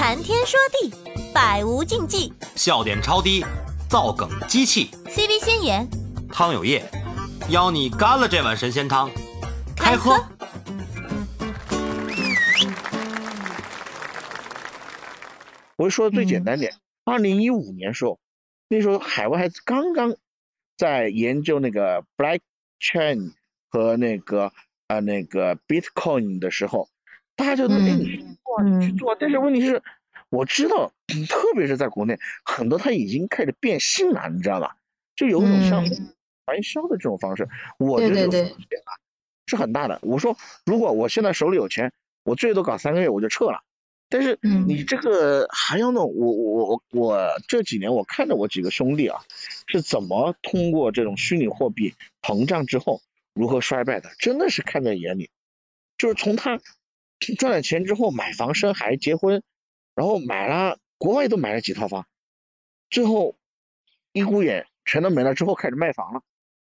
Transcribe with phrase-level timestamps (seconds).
[0.00, 0.90] 谈天说地，
[1.30, 2.32] 百无禁忌。
[2.56, 3.44] 笑点超低，
[3.86, 4.88] 造梗机器。
[5.04, 5.86] CV 先言，
[6.32, 6.82] 汤有业，
[7.50, 9.10] 邀你干了这碗神仙汤，
[9.76, 10.12] 开喝。
[15.76, 16.72] 我就说的最简单点，
[17.04, 18.18] 二零一五年时候，
[18.70, 20.16] 那时候海外还刚刚
[20.78, 22.40] 在研究那个 Black
[22.80, 23.34] Chain
[23.68, 24.50] 和那个
[24.88, 26.88] 呃那个 Bitcoin 的时候，
[27.36, 29.16] 大家就说，哎，你去做啊，你去做啊。
[29.20, 29.82] 但是问题是，
[30.28, 30.92] 我知道，
[31.28, 34.76] 特别是在国内，很多他已经开始变性了，你知道吧？
[35.16, 35.84] 就有一种像
[36.46, 38.90] 传销的这种方式，我觉得这种风险啊
[39.46, 39.98] 是很大的。
[40.02, 41.92] 我说，如果我现在手里有钱，
[42.24, 43.62] 我最多搞三个月我就撤了。
[44.12, 49.20] 但是嗯你这个还要弄，我我我我这几年我看着我几个兄弟啊，
[49.68, 53.02] 是怎么通过这种虚拟货币膨胀之后
[53.34, 55.30] 如何衰败的，真的是看在眼里。
[55.96, 56.60] 就是从他
[57.38, 59.42] 赚了钱之后买房生孩结婚，
[59.94, 62.06] 然后买了国外都买了几套房，
[62.88, 63.36] 最后
[64.12, 66.22] 一股眼全都没了之后开始卖房了，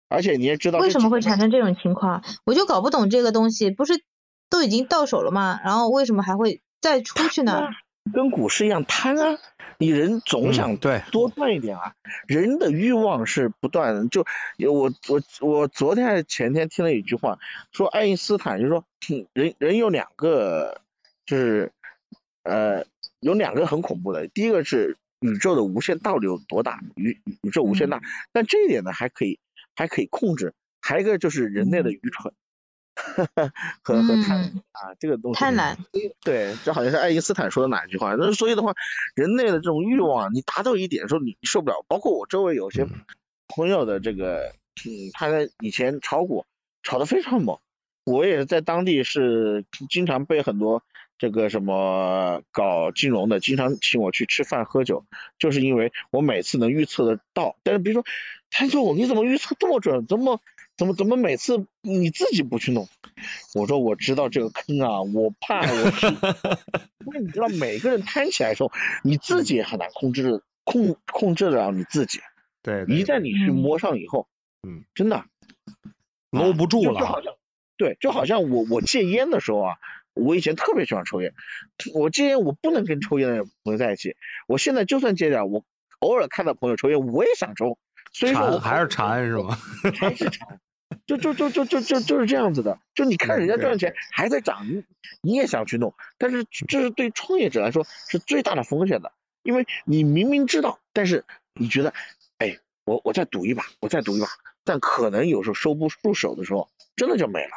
[0.08, 2.22] 而且你也知道为什么会产生这种情况？
[2.44, 4.04] 我就搞不懂这个东西，不是
[4.50, 5.60] 都已经到手了吗？
[5.64, 7.68] 然后为什么还会再出去呢？
[8.12, 9.39] 跟股市一样贪啊，
[9.78, 11.95] 你人总嗯想对多赚一点啊，
[12.27, 14.08] 人的欲望是不断的。
[14.08, 14.27] 就
[14.69, 17.39] 我我我昨天还是前天听了一句话，
[17.70, 20.80] 说爱因斯坦就说，嗯人人有两个，
[21.27, 21.73] 就是
[22.42, 22.84] 呃
[23.20, 29.39] 有两个很恐怖的，第一个是宇宙的无限到底有多大，宇宇宙无限大，但这一点呢还可以
[29.77, 32.34] 还可以控制，还有一个就是人类的愚蠢。
[33.82, 35.77] 和和贪嗯啊，这个东西贪婪，
[36.22, 38.14] 对，这好像是爱因斯坦说的哪一句话？
[38.14, 38.74] 那所以的话，
[39.14, 41.84] 人类的这种欲望，你达到一点的时候，你受不了。
[41.88, 42.86] 包括我周围有些
[43.48, 44.55] 朋友的这个，
[44.86, 46.44] 嗯，他在以前炒股
[46.83, 47.58] 炒得非常猛，
[48.05, 50.83] 我也在当地是经常被很多
[51.18, 55.05] 这个什么搞金融的，经常请我去吃饭喝酒，
[55.38, 57.56] 就是因为我每次能预测得到。
[57.62, 58.05] 但是比如说，
[58.50, 60.06] 谭总，你怎么预测这么准？
[60.06, 60.40] 这么
[60.77, 62.88] 怎么怎么每次你自己不去弄？
[63.55, 68.72] 我说我知道这个坑啊，我怕我是，因为你知道每个人摊起来的时候，
[69.05, 72.20] 你自己也很难控制控控制得了你自己。
[72.62, 74.28] 对一旦你去嗯摸上以后，
[74.62, 75.24] 嗯，真的
[76.30, 76.94] 搂不住了。
[76.94, 77.34] 就就好像
[77.77, 79.77] 对，就好像我我戒烟的时候啊，
[80.14, 81.34] 我以前特别喜欢抽烟，
[81.94, 84.16] 我戒烟我不能跟抽烟的朋友在一起，
[84.46, 85.64] 我现在就算戒掉，我
[85.98, 87.78] 偶尔看到朋友抽烟，我也想抽，
[88.12, 89.58] 所以说我还是馋是吗？
[89.98, 90.61] 还是馋，
[91.06, 92.78] 就就就就就就就是这样子的。
[92.95, 94.84] 就你看人家赚钱还在涨，你
[95.23, 99.12] 你也想去弄，但是这是对创业者来说是最大的风险的，
[99.42, 101.24] 因为你明明知道，但是
[101.55, 101.95] 你觉得，
[102.39, 104.27] 哎，我我再赌一把，我再赌一把，
[104.64, 107.52] 但可能有时候收不住手的时候，真的就没了。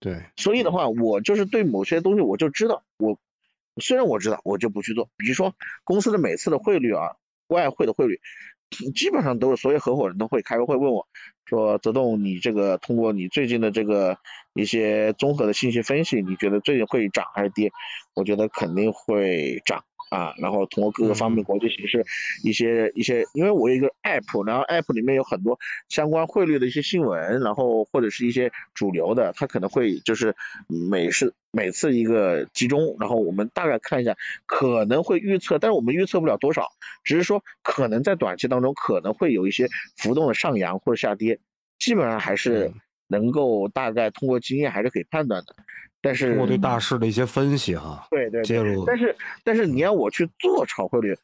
[0.00, 3.18] 对，所以的话，我就是对某些东西我就知道，我
[3.80, 5.08] 虽然我知道，我就不去做。
[5.16, 7.16] 比如说公司的每次的汇率啊，
[7.48, 8.20] 外汇的汇率，
[8.94, 11.06] 基本上都是所有合伙人都会开个会问我
[11.46, 14.18] 说，泽栋，你这个通过你最近的这个
[14.54, 17.72] 一些综合的信息分析，你觉得最近会涨还是跌？
[18.14, 19.84] 我觉得肯定会涨。
[20.10, 22.04] 啊，然后通过各个方面国际形势，
[22.44, 25.58] 一些一些，因为我有一个 app，然后 app 里面有很多
[25.88, 30.34] 相关汇率的一些新闻，然后或者是一些主流的，它可能会就是
[30.66, 36.68] 每是每次一个集中，然后我们大概看一下，可能会预测，但是我们预测不了多少，
[37.04, 41.38] 只是说可能在短期当中可能会有一些浮动的上扬或者下跌，
[41.78, 42.72] 基本上还是
[43.06, 45.54] 能够大概通过经验还是可以判断的，
[46.00, 48.84] 但是通过对大势的一些分析哈，对对介入。
[48.86, 51.16] 但是但是你要我去做炒汇率，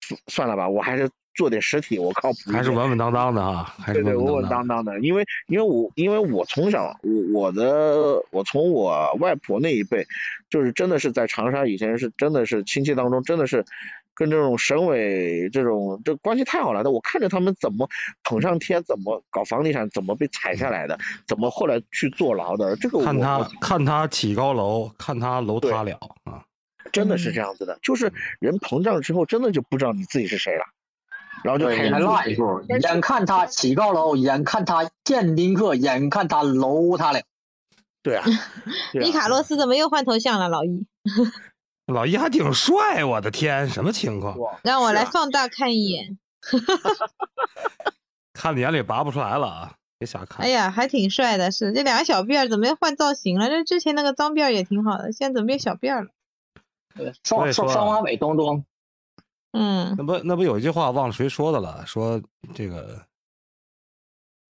[0.00, 2.52] 算算了吧，我还是做点实体，我靠谱。
[2.52, 10.06] 还是稳稳当当的啊，还是稳稳当当的，因为因为我因为我从小我我的我从我外婆那一辈，
[10.48, 13.64] 就是真的是在长沙以前是真的是亲戚当中真的是
[14.14, 17.88] 跟这种省委这种这关系太好了的，我看着他们怎么
[18.22, 26.44] 捧上天，怎么搞房地产，怎么被踩下来的，怎么后来去坐牢的，这个我看他看他起高楼，看他楼塌了啊！
[26.92, 30.64] 真的是这样子的，就是人膨胀之后，真的就不知道你自己是谁了，
[31.42, 37.20] 然后就对，开始你还落一步，眼看他起高楼，眼看他见宾客，眼看他楼塌了。
[38.02, 38.24] 对啊，
[38.92, 40.48] 对啊 伊卡洛斯怎么又换头像了？
[40.48, 40.86] 老易，
[41.86, 44.36] 老一还挺帅，我的天，什么情况？
[44.62, 46.18] 让我来放大看一眼。
[48.32, 49.74] 看眼里拔不出来了啊！
[49.98, 50.44] 别瞎看。
[50.44, 53.48] 哎呀，还挺帅的，是这两个小辫儿怎么又换造型了？
[53.48, 56.10] 这之前那个脏辫儿也挺好的，现在怎么变小辫儿了？
[57.22, 58.64] 所双双双马尾东东，
[59.52, 61.84] 嗯那不那不有一句话忘了谁说的了？
[61.86, 62.22] 说
[62.54, 63.04] 这个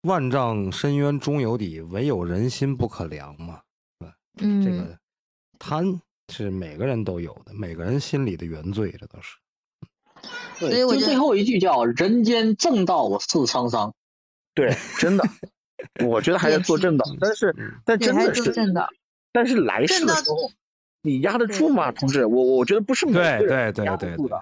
[0.02, 3.60] 万丈深渊终有底，唯有人心不可量嘛。
[4.36, 4.98] 这嗯，个
[5.58, 6.00] 贪
[6.32, 9.36] 是每个人都有的，每个人心里的原罪，这都是。
[10.58, 13.94] 对，就所以我最后一句叫“人间正道是沧桑
[14.54, 15.24] 对，真的，
[16.06, 18.88] 我觉得还在做正道，但是嗯但真的是，做正道，
[19.32, 20.50] 但是来世的时候，
[21.02, 22.24] 你压得住吗，同志？
[22.24, 24.40] 我我觉得不是每对个人对对对对压得住的。，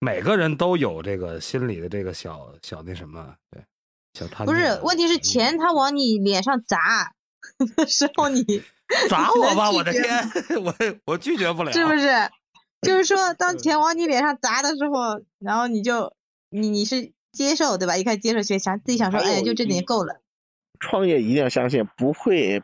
[0.00, 3.64] 每个人都有这个心里的这个小小那什么，对，
[4.12, 7.14] 小贪不是念，问题是钱他往你脸上砸
[7.76, 8.62] 的 时候你
[9.08, 9.70] 砸我吧！
[9.70, 10.02] 我的天，
[10.62, 10.74] 我
[11.04, 12.08] 我拒绝不了，是不是？
[12.82, 16.14] 就是说，当钱往你脸上砸的时候，然后你就
[16.50, 17.96] 你你是接受对吧？
[17.96, 20.20] 一开始接受，学想自己想说，哎呀，就这点够了。
[20.80, 22.62] 创业一定要相信，不会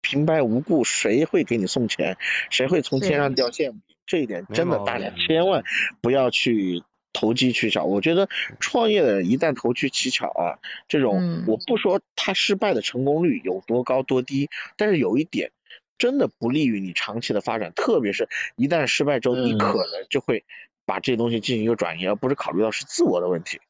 [0.00, 2.16] 平白无故，谁会给你送钱？
[2.48, 3.82] 谁会从天上掉馅饼？
[4.06, 5.62] 这一点真的，大家千万
[6.00, 6.82] 不要去
[7.12, 7.84] 投机取巧。
[7.84, 10.58] 我觉得创业的人一旦投机取巧啊，
[10.88, 15.52] 这种、嗯我不说他失败的成功率有多高多低，但是有一点
[16.00, 20.44] 真的不利于你长期的发展，特别是一旦失败之后，你嗯可能就会
[20.86, 23.60] 把这东西进行一个转移，而不是考虑到是自我的问题。”。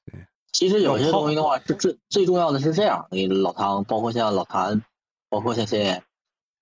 [0.53, 4.83] 其实有些东西的话，是最最重要的是这样，你老汤，包括像老谭，
[5.29, 6.03] 包括像仙爷，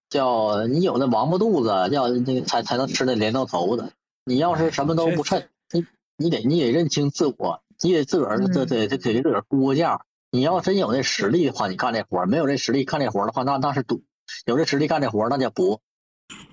[0.09, 3.93] 叫你有那王八肚子，叫那个才才能吃那镰刀头子。
[4.25, 5.87] 你要是什么都不趁，你
[6.17, 10.03] 你得你得认清自我，你得自个儿嗯这得得给自个儿估个价。
[10.31, 14.03] 你要真有那实力的话，你干这活儿；没有这实力干这活儿的话，那那是赌；
[14.46, 15.80] 有这实力干这活儿，那叫搏。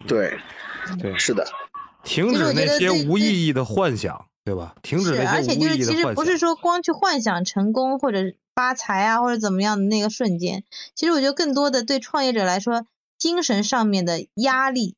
[0.08, 0.40] 对，
[1.00, 1.48] 对，是的，
[2.04, 4.76] 停止那些无意义的幻想，对吧？
[4.82, 6.16] 停止，而那些无且就是其实意义的幻想。
[6.16, 10.64] 不是说光去幻想成功或者发财啊或者怎么样的那个瞬间，
[10.96, 12.86] 其实我觉得更多的对创业者来说，
[13.18, 14.96] 精神上面的压力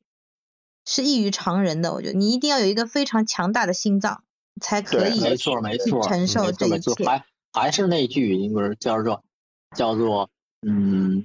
[0.84, 1.92] 是异于常人的。
[1.92, 4.22] 我觉得你一定要有一个非常强大的心脏，
[4.60, 7.04] 才可以没错没错，承受这一切。
[7.04, 9.24] 还还是那句，那个叫做
[9.74, 10.30] 叫做
[10.66, 11.24] 嗯，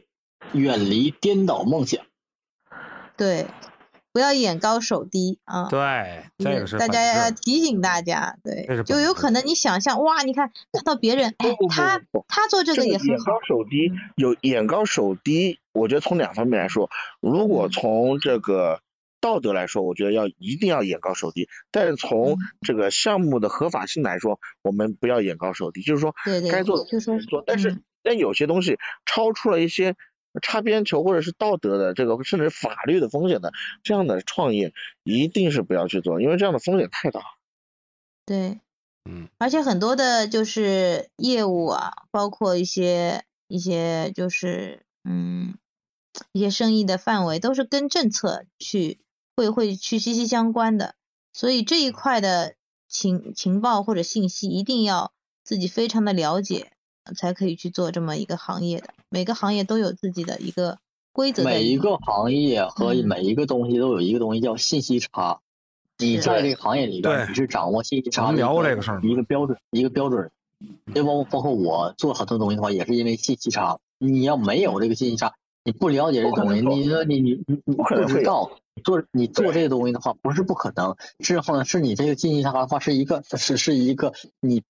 [0.53, 2.05] 远离颠倒梦想。
[3.15, 3.47] 对，
[4.11, 5.67] 不要眼高手低啊。
[5.69, 16.89] 对，这个是大家要质提醒大家，对，就有可能你想象，哇，你看看到别人，哎他他做这个也很好眼高，手低，有眼高手低，我觉得从两方面来说，
[17.19, 17.69] 如果嗯。
[17.69, 18.81] 从这个
[19.21, 22.37] 道德来说，我觉得要一定要眼高手低，但是从嗯。
[22.61, 27.83] 这个项目的合法性来说，我们不要眼高手低，就是说对对，该做的就说做，但是嗯。
[28.05, 29.95] 但有些东西超出了一些
[30.41, 33.51] 擦边球或者是道德的这个甚至法律的风险的
[33.83, 37.21] 这样的创业，一定是不要去做，因为这样的风险太大。
[38.25, 38.59] 对，
[39.09, 45.55] 嗯，而且很多的就是业务啊，包括一些一些就是嗯
[46.31, 48.99] 一些生意的范围，都是跟政策去
[49.35, 50.95] 会会去息息相关的，
[51.33, 52.55] 所以这一块的
[52.87, 55.11] 情情报或者信息一定要
[55.43, 56.72] 自己非常的了解，
[57.15, 58.89] 才可以去做这么一个行业的。
[59.09, 60.77] 每个行业都有自己的一个
[61.11, 61.43] 规则。
[61.43, 65.39] 每一个行业和嗯每一个东西都有一个东西叫信息差。
[65.97, 70.31] 你在这个行业里边，你是掌握信息差聊这个事儿一个标准，一个标准。
[70.95, 73.79] 就包括包括我做很多东西的话，也是因为信息差。
[73.97, 75.33] 你要没有这个信息差，
[75.65, 78.49] 你不了解这东西，你说你你你你不知道
[78.83, 84.63] 做你做这个东西的话，不是不可能，是后呢是你这个信息差的话，是一个是是一个你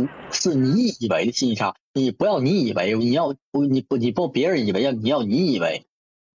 [0.00, 5.86] 不是你以为的信息差，你不要你以为，你要不你不你不别人以为，要你要你以为。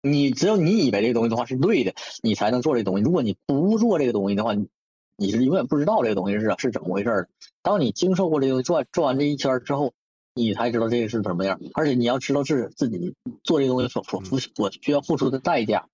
[0.00, 3.02] 你只有你以为这个东西的话是对的，你才能做这个东西。
[3.02, 4.68] 如果你不做这个东西的话，你
[5.16, 7.28] 你是永远不知道这个东西是是怎么回事儿的。
[7.62, 9.92] 当你经受过这个东西，做完做完这一圈儿之后，
[10.34, 11.60] 你才知道这个是什么样。
[11.74, 15.88] 而且你要知道是自己做这个东西所所付所需要付出的代价。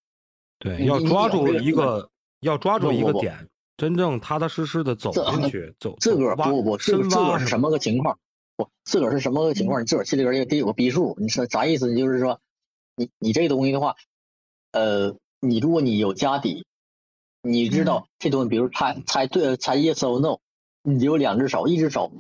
[0.59, 2.11] 对，要抓住一个，
[2.41, 8.19] 要抓住一个点，真正踏踏实实的走这进去，走自个儿不不，自个儿自个儿是什么个情况？
[8.57, 9.81] 不，自个儿是什么个情况？
[9.83, 11.17] 你自个儿心里边也得有个逼数。
[11.19, 11.91] 你说啥意思？
[11.93, 12.41] 你就是说，
[12.95, 13.97] 你你这个东西的话，
[14.73, 16.67] 呃，你如果你有家底，
[17.43, 20.39] 你知道这东西，比如猜猜对了，猜 yes or no，
[20.83, 22.13] 你有两只手，一只手，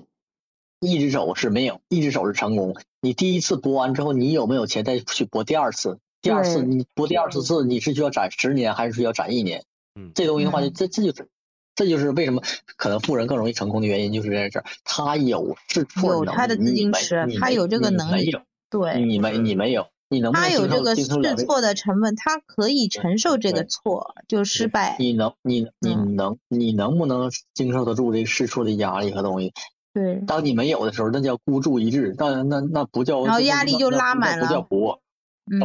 [0.81, 2.77] 一只手是没有，一只手是成功。
[3.01, 6.01] 你第一次播完之后，你有没有钱再去播第二次？
[6.21, 9.65] 第二次你播第二次次，你是需要攒十年还是需要攒一年？
[9.95, 11.29] 嗯这东西的话，嗯这这就是
[11.75, 12.43] 这就是为什么
[12.77, 18.37] 可能富人更容易成功的原因，就是在这儿，他有试错能力，有他的自你没矜持你没他有这个你能力
[18.71, 24.97] 对，你没你没有，你能不能经受他有这个试错的成本，他可以承受这个错，就失败。
[24.99, 29.53] 你能你你嗯能你能不能经受得住这个试错的压力和东西？
[29.93, 35.01] 对，当你没有的时候，那叫孤注一掷，那那那不叫，然后压力就拉满了不叫搏，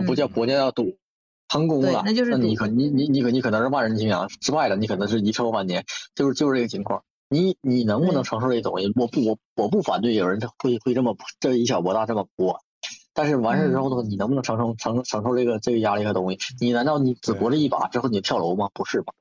[0.05, 0.97] 不叫搏，那叫赌。
[1.49, 5.83] 成功了，那就是你可你你你可你可能是万人敬仰，失败了你可能是遗臭万年，
[6.15, 7.03] 就是就是这个情况。
[7.27, 8.91] 你你能不能承受这东西？
[8.95, 12.61] 我不我我不反对有人会会这么这以小博大这么播，
[13.13, 16.39] 但是完事之后呢，你能不能承受承承受这个这个压力和东西？
[16.59, 18.69] 你难道你只搏了一把之后你跳楼吗？
[18.73, 19.13] 不是吧？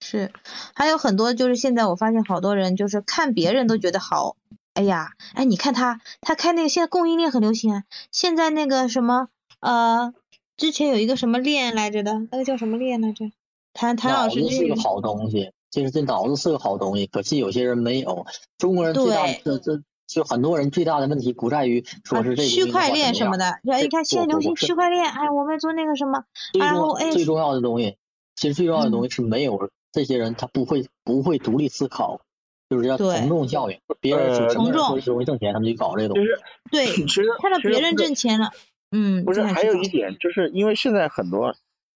[0.00, 0.32] 是，
[0.74, 4.36] 还有很多就是现在我发现好多人就是看别人都觉得好，
[4.74, 9.28] 哎呀，哎你看他他开那个现在供应链很流行啊，现在那个什么
[9.60, 10.12] 呃
[10.58, 13.24] 之前有一个什么链来着的，那个叫什么链来着？
[13.72, 18.26] 谭谭老师脑子是个好东西，其实这脑子是个好东西，可惜有些人没有。
[18.58, 23.60] 中国人最大的这这就很多人最大的问题不在于说是这个啊区块链什么的。
[23.62, 27.96] 你看现在流行区块链，哎我们做那个什么，最重最重要的东西，
[28.34, 32.20] 其实最重要的东嗯西是没有这些人他不会不会独立思考，
[32.68, 36.28] 就是要从众效应，别人呃从从众容易挣钱，他们就搞这个东西。
[36.72, 38.50] 对，其实看到别人挣钱了，
[38.90, 41.54] 嗯，不是，还有一点，就是因为现在很多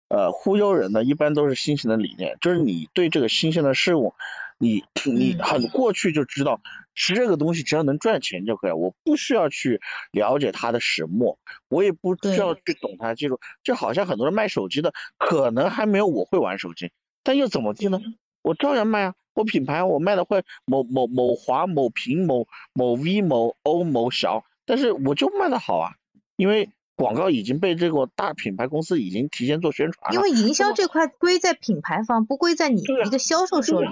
[0.07, 4.13] 呃忽悠人呢，一般都是新型的理念，就是你对这个新鲜的事物，
[4.57, 5.39] 你你嗯。
[5.39, 6.61] 很过去就知道
[6.95, 9.81] 吃这个东西只要能赚钱就可以，我不需要去
[10.11, 16.91] 了解它的始末，我也不需要去懂它技术，就好像很多人卖手机的，可能还没有我会玩手机，
[17.23, 18.01] 但又怎么地呢？
[18.41, 25.91] 我照样卖啊，我品牌我卖的会某某某华某平某某 V 某欧某小，但是我就卖的好啊，
[26.35, 26.69] 因为
[26.99, 30.13] 广告已经被这个大品牌公司已经提前做宣传了。
[30.13, 33.87] 因为营销这块归在品牌方，不归在你一个销售手里。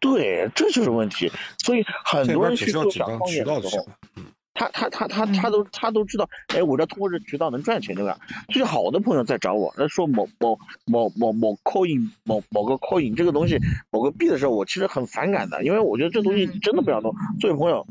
[0.00, 1.30] 对，这就是问题。
[1.58, 3.86] 所以很多人去做小导渠道创业的时候。
[4.54, 8.18] 他他他他他都他都知道，哎，我这通过这渠道能赚钱，对吧？
[8.48, 13.58] 就是好多朋友在找我，他说某某某某某 coin 某某个 coin 这个东西
[13.90, 17.14] 某个币的时候，我其实很反感的，因为我觉得这东西真的不要弄。
[17.40, 17.86] 作为朋友，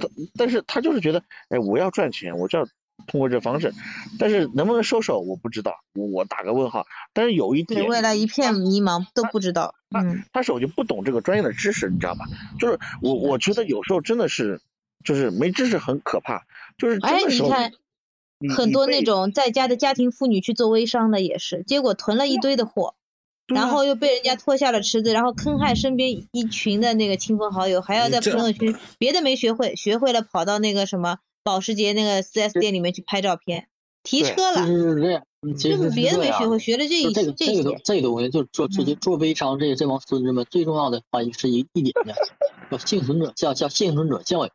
[0.00, 2.66] 但但是他就是觉得，哎，我要赚钱，我就要
[3.06, 3.72] 通过这方式，
[4.18, 6.86] 但是能不能收手我不知道，我我打个问号。
[7.12, 9.74] 但是有一对点，未来一片迷茫，都不知道。
[9.96, 12.26] 嗯，他手就不懂这个专业的知识，你知道吧？
[12.58, 14.60] 就是我我觉得有时候真的是，
[15.04, 16.44] 就是没知识很可怕，
[16.78, 17.72] 就是真哎，的时候你看
[18.56, 22.94] 很多那种在家的家庭妇女去做微商的也是，结果囤了一堆的货，
[23.48, 33.68] 啊然后又被人家拖下了池子，然后坑害身边一群的那个亲朋好友，还要在朋友圈别的没学会，学会了跑到那个什么保时捷那个 4S 店里面去拍照片，
[34.02, 35.22] 提车了，其实是这样，
[35.56, 37.80] 其实就是别的没学会，学了这一就这个这些这个东。
[37.84, 42.14] 这个东西，就做这些嗯做微商这这帮孙子们最重要的话是一一点呢，
[42.70, 44.50] 叫幸存者叫叫幸存者教育，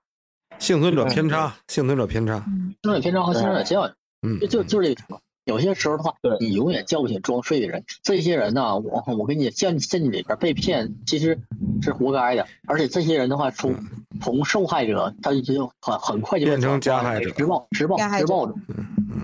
[0.59, 2.43] 幸存者偏差，幸存者偏差。
[2.47, 5.21] 嗯幸存者偏差和幸存者教育，嗯就，就就是这个情况。
[5.45, 7.85] 有些时候的话对，你永远叫不醒装睡的人。
[8.01, 11.39] 这些人呢，我我跟你陷陷阱里边被骗，其实
[11.81, 12.47] 是活该的。
[12.67, 13.75] 而且这些人的话，从
[14.21, 18.55] 从受害者，他就很很快就变成加害者施暴施暴加害者施暴者。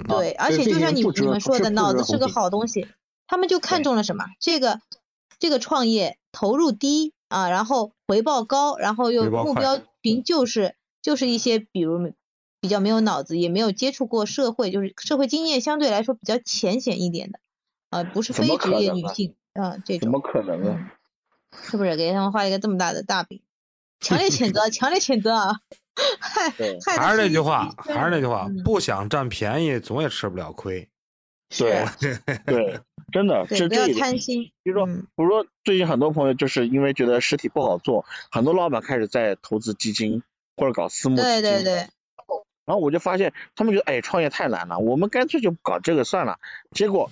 [0.08, 2.88] 对，而且就像你们说的，脑子是个好东西，
[3.28, 4.25] 他们就看中了什么？
[4.40, 4.80] 这个
[5.40, 12.13] 这个创业投入低啊，然后回报高，然后又目标群就是就是一些比如
[12.62, 17.39] 比较没有脑子，也没有接触过社会，就是社会经验相对来说比较浅显一点的，
[17.89, 20.88] 啊，不是非职业女性啊这种怎么，可能
[21.63, 23.41] 是不是给他们画一个这么大的大饼？
[24.00, 25.60] 强烈谴责， 强烈谴责啊！
[26.20, 30.88] 害对害的还是那句话，还是那句话嗯，不想占便宜，总也吃不了亏。
[31.58, 31.84] 对
[32.48, 32.80] 对，
[33.12, 33.88] 真的对，不要。
[34.00, 34.51] 贪心。
[34.63, 40.24] 比如说，嗯比如说最近很多朋友就是因为觉得实体不好做，很多老板开始在投资基金
[40.56, 41.30] 或者搞私募基金。
[41.30, 41.88] 对对对，
[42.72, 46.40] 然后我就发现他们觉得哎创业太难了，我们干脆就搞这个算了。
[46.72, 47.12] 结果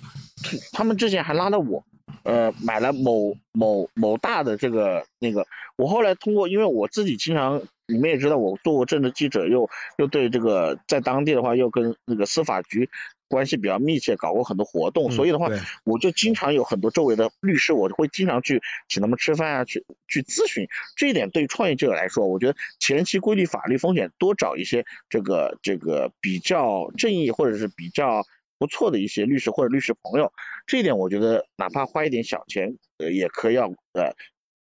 [0.72, 1.84] 他们之前还拉了我，
[2.22, 12.88] 呃买了某某某大的这个那个，我后来通过因为我自己经常你们也知道我做过政治记者，又又对这个在当地的话又跟那个司法局
[13.30, 20.66] 关系比较密切，搞过很多活动，嗯所以的话对我就经常有很多周围的律师，我会经常去请他们吃饭啊，去去咨询。
[20.96, 28.24] 这一点对于创业者来说，我觉得前期规避法律风险，多找一些这个这个比较正义或者是比较
[28.58, 30.32] 不错的一些律师或者律师朋友，
[30.66, 34.16] 这一点我觉得哪怕花一点小钱，呃，也可以要呃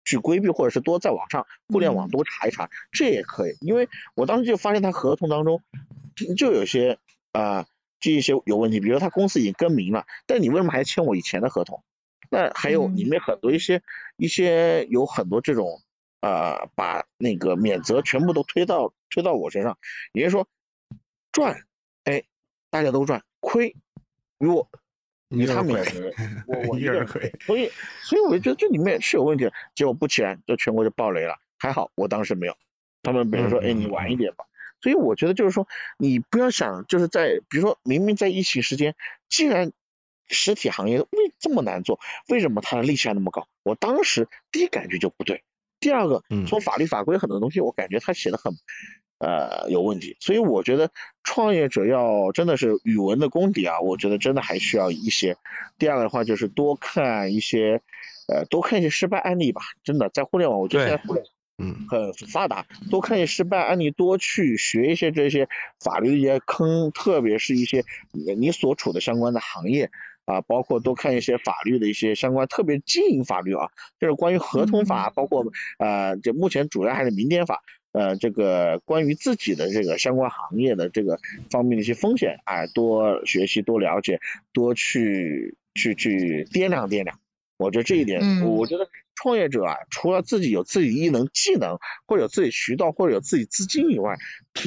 [0.04, 3.56] 去规避，或者是多在网上互联网嗯多查一查，这也可以。
[3.62, 5.62] 因为我当时就发现他合同当中
[6.14, 6.98] 就就有些
[7.32, 7.66] 啊。
[8.00, 11.82] 这一些有问题，比如他公司已经更名了，但你为什么还签我以前的合同？
[12.30, 13.82] 那还有嗯里面很多一些
[14.16, 15.80] 一些有很多这种
[16.20, 19.78] 呃，把那个免责全部都推到推到我身上，
[20.12, 20.46] 也就是说
[21.32, 21.64] 赚，
[22.04, 22.24] 哎，
[22.70, 23.76] 大家都赚，亏
[24.38, 24.68] 与我
[25.28, 26.14] 与他们也是
[26.46, 27.32] 我 我一个人亏。
[27.40, 27.70] 所以
[28.02, 31.36] 所以我就觉得这里面是有问题的，结果不签，就全国就爆雷了。
[31.56, 32.56] 还好我当时没有，
[33.02, 34.44] 他们比如说，嗯哎，你晚一点吧。
[34.80, 35.66] 所以我觉得就是说，
[35.98, 38.94] 你不要想就是在比如说明明在疫情时间，
[39.28, 39.72] 既然
[40.28, 41.08] 实体行业为
[41.38, 43.48] 这么难做，为什么它的利息还那么高？
[43.62, 45.42] 我当时第一感觉就不对。
[45.80, 48.52] 第二个嗯，从法律法规很多东西，我感觉他写的很
[49.18, 50.90] 呃有问题，所以我觉得
[51.22, 55.36] 创业者要真的是语文的功底啊，我觉得真的还需要一些。
[55.78, 57.80] 第二个的话就是多看一些
[58.26, 65.48] 呃多看一些失败案例吧，真的在互联网，我觉得现在互联网嗯，很发达，多看一些失败案例，多去学一些这些
[65.80, 69.90] 法律的一些坑，特别是一些你你所处的相关的行业
[70.24, 75.44] 啊，包括多看一些法律的一些相关，特别经营法律啊，就是关于合同法，包括
[75.78, 77.62] 呃，这目前主要还是民典法。
[77.90, 81.18] 呃，这个关于自己的这个相关行业的这个
[81.50, 84.20] 方面的一些风险，哎，多学习、多了解、
[84.52, 87.18] 多去去去掂量掂量。
[87.56, 88.88] 我觉得这一点，嗯我觉得
[89.20, 94.16] 创业者啊，除了自己有自己艺能、技能，或者有自己渠道，或者有自己资金以外，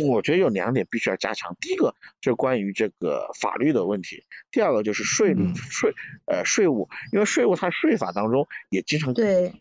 [0.10, 1.55] 我觉得有两点必须要加强。
[1.62, 5.55] 第一个就是关于这个法律的问题，第二个就是税率、嗯。
[5.55, 5.93] 税
[6.25, 9.53] 呃税务，因为税务它税法当中也经常对，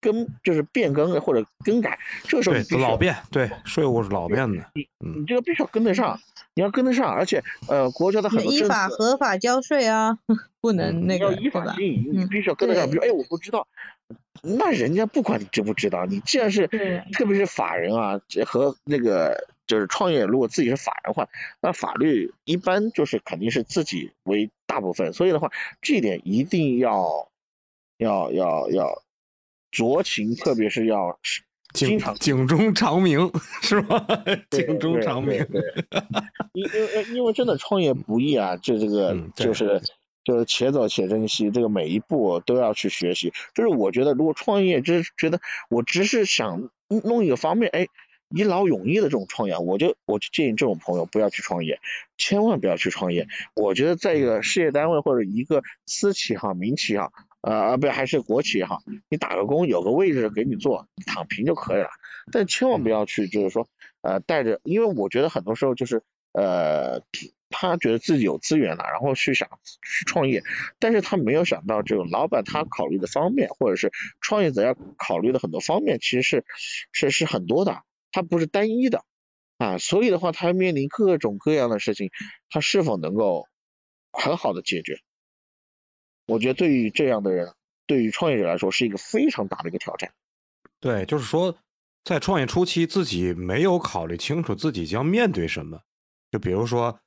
[0.00, 5.20] 更就是变更或者更改，这个时候老变，对，税务是老变的，嗯。
[5.20, 6.18] 你这个必须要跟得上，
[6.54, 10.18] 你要跟得上，而且呃，国家的很多依，法合法交税啊，
[10.60, 11.32] 不能那个要？
[11.32, 12.86] 依法经营，你嗯必须要跟得上。
[12.86, 12.92] 对。
[12.92, 13.66] 比如，哎，我不知道，
[14.42, 16.68] 那人家不管你知不知道，你既然是，
[17.12, 21.28] 特别是法人啊，这和那个就是创业，如果自己是法人的话，
[21.60, 27.30] 那法律一般就是肯定是自己为大部分，所以的话，这一点一定要
[27.96, 29.02] 要要要
[29.72, 31.18] 酌情，特别是要
[31.72, 33.32] 经警常警钟长鸣
[33.62, 34.06] 是吧？
[34.50, 35.38] 警钟长鸣，
[36.52, 39.80] 因因为因为真的创业不易啊，就这个嗯就是
[40.24, 43.32] 就是且走且珍惜，这个每一步都要去学习。
[43.54, 47.86] 就是我觉得，如果创业就是觉得我只是想弄一个方面，哎，
[48.30, 51.78] 一劳永逸的这种创业，我就我就建议这种朋友不要去创业，
[52.16, 53.28] 千万不要去创业。
[53.54, 57.12] 我觉得在一个事业单位或者一个私企也好、民企也好，
[57.42, 61.90] 呃啊不还是国企也好，你打个工有个位置给你做，你躺平就可以了。
[62.32, 63.68] 但千万不要去就是说
[64.00, 66.02] 呃带着，因为我觉得很多时候就是
[66.32, 67.00] 呃
[67.56, 70.42] 他觉得自己有资源了，然后去想去创业，
[70.80, 76.44] 但是他没有想到这种老板他考虑的方面，或者是创业者要考虑的很多方面，其实是
[76.90, 79.04] 是是很多的，他不是单一的
[79.58, 82.10] 啊，所以的话，他面临各种各样的事情，
[82.50, 83.46] 他是否能够
[84.10, 84.98] 很好的解决？
[86.26, 87.54] 我觉得对于这样的人，
[87.86, 90.12] 对于创业者来说是一个非常大的一个挑战。
[90.80, 91.56] 对，就是说，
[92.02, 95.82] 在创业初期，自己没有考虑清楚自己将面对什么，
[96.32, 96.98] 就比如说，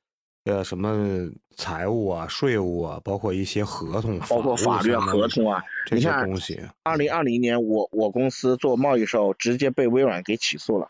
[0.48, 10.88] 呃，什么财务啊、税务啊，包括一些合同、包括法律合同啊，这些东西二零二零年我我公司做贸易时候，直接被微软给起诉了。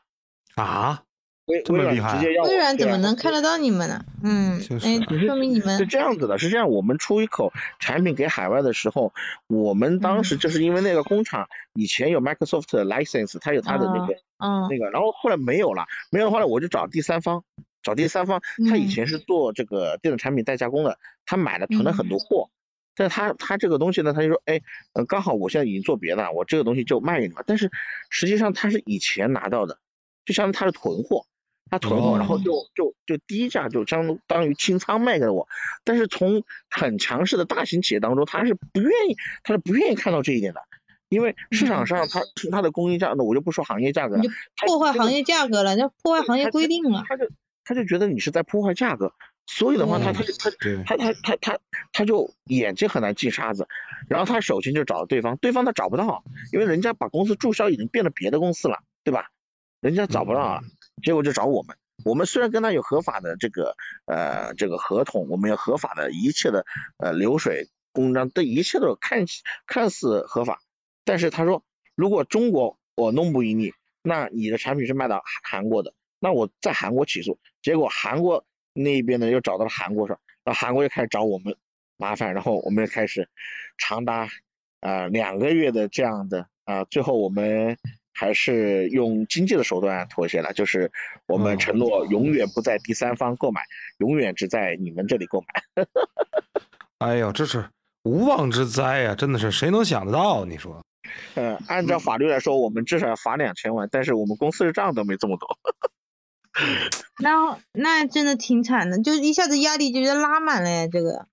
[0.55, 1.03] 啊，
[1.47, 4.05] 微微软这么厉害直接要微软怎么能看得到你们呢？
[4.23, 9.13] 嗯，就是哎，说明你们是这样子的，是这样，我们出一口产品给海外的时候，
[9.49, 17.43] 我们当时就是因为那个工厂以前有 Microsoft 的 license，它有它的那个、嗯那个，然后后来没有了，没有的话呢，我就找第三方，
[17.83, 22.51] 找第三方，他以嗯前是做这个电子产品代加工的，他买了囤了很多货。
[22.95, 24.61] 但是他他这个东西呢，他就说，哎，
[24.93, 27.45] 呃，刚好我现在已经做别的了，我这个东西就卖给你了。
[27.47, 27.71] 但是
[28.11, 29.79] 实际上他是以前拿到的，
[30.27, 31.25] 就相当于他是囤货，
[31.71, 35.47] 他囤货，然后就就就低价就相当于清仓卖给了我。
[35.85, 40.61] 但是从很强势的大型企业当中，他是不愿意，他是不愿意看到这一点的，
[41.09, 44.25] 因为市场上它它的供应价，那我就不说行业价格了
[44.67, 47.05] 破坏行业价格了，那破坏行业规定了。
[47.69, 49.13] 他就觉得你是在破坏价格，
[49.45, 50.51] 所以的话，他他就他，
[50.87, 51.59] 他他他他
[51.93, 53.69] 他就眼睛很难进沙子，
[54.09, 59.27] 然后他首先就找对方，对方他找不到，因为人家把公司注销已经变了别的公司了，对吧？
[59.83, 60.63] 人家找不到了，
[61.03, 61.77] 结果就找我们。
[62.07, 63.77] 我们虽然跟他有合法的这个
[64.07, 66.65] 呃这个合同，我们有合法的一切的
[66.97, 69.27] 呃流水公章，这一切都看
[69.67, 70.61] 看似合法，
[71.05, 81.57] 但是他说如果中国我弄不赢你，那你的产品是卖到韩韩国的，那我在韩国起诉，结果韩国那边呢又找到了韩国说，然后韩国又开始找我们
[81.97, 83.29] 麻烦，然后我们又开始
[83.77, 84.29] 长达
[84.81, 87.79] 呃两个月的这样的啊、最后我们
[88.13, 90.93] 还是用经济的手段妥协了，就是
[91.27, 93.63] 我们嗯承诺永远不在第三方购买，
[93.99, 95.85] 永远只在你们这里购买。
[96.99, 97.65] 哎呦，这是
[98.03, 100.45] 无妄之灾呀、真的是谁能想得到？
[100.45, 100.85] 你说，
[101.37, 105.59] 呃，按照法律来说，我们至少要罚两千万，但是我们公司的账都没这么多。
[107.21, 111.27] 那那真的挺惨的，就一下子压力就觉得拉满了呀，这个。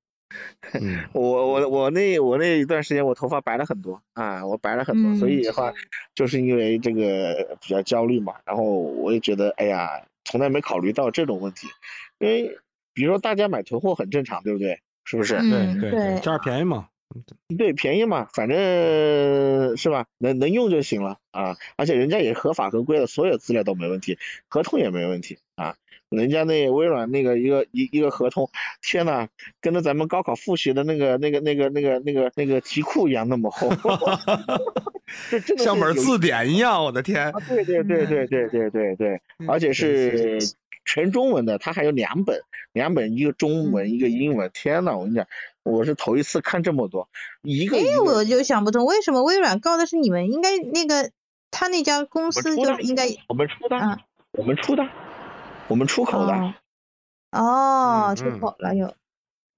[0.73, 5.71] 嗯， 我我我那我那一段时间我头发白了很多啊，我白了很多，嗯所以的话
[6.13, 11.67] 就是因为这个比较焦虑嘛，然后我也觉得哎呀，从来没考虑到这种问题，
[12.19, 12.57] 因为
[12.93, 14.81] 比如说大家买囤货很正常，对不对？
[15.05, 15.35] 是不是？
[15.35, 16.87] 嗯对对对价儿便宜嘛，
[17.57, 25.75] 对，便宜嘛，反正是吧，能能用就行了啊，而且人家也合法合规的，所有资料都没问题，合同也没问题啊。
[26.15, 28.49] 人家那微软那个一个一一个合同，
[28.81, 29.27] 天呐，
[29.61, 33.69] 跟着咱们高考复习的那个那个那个那个那个那个题库一样那么厚，
[35.29, 37.39] 这真的是像本字典一样，我的天啊，！
[37.47, 40.39] 对对对对对对对对，而且是
[40.85, 42.41] 全中文的，它还有两本，
[42.73, 45.27] 两本一个中文一个英文，天呐，我跟你讲，
[45.63, 47.09] 我是头一次看这么多，
[47.41, 50.31] 一个一哎，我就想不通，为什么微软告的是你们？
[50.31, 51.11] 应该那个
[51.51, 53.99] 他那家公司就应该我们出的嗯，
[54.33, 54.83] 我们出的，
[55.67, 56.53] 我们出口的，哦。
[57.31, 58.93] 哦，出口了又，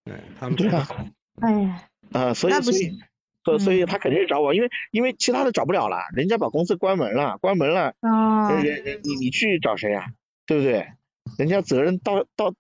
[0.06, 0.88] 对他们对啊
[1.42, 3.00] 哎呀，啊，所以所以
[3.44, 3.86] 所所以嗯。
[3.86, 10.08] 他肯定是找我，因为因为其他的找不了了，人家把公司关门了，关门了，哦，人人你你去找谁呀、
[10.46, 10.88] 对不对？
[11.38, 12.54] 人家责任到到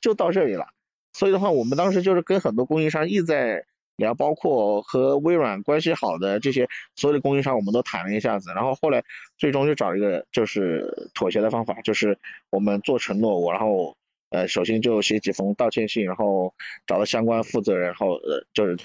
[0.00, 0.66] 就到这里了。
[1.14, 3.64] 所以的话，我们当时就是跟很多供应商一直在
[3.96, 8.50] 然后，包括和微软关系好的这些所有的供应商，我们都谈了一下子。
[8.54, 9.04] 然后后来
[9.36, 12.18] 最终就找一个就是妥协的方法，就是
[12.50, 13.96] 我们做承诺，我然后
[14.30, 16.54] 呃首先就写几封道歉信，然后
[16.86, 18.76] 找到相关负责人，然后呃就是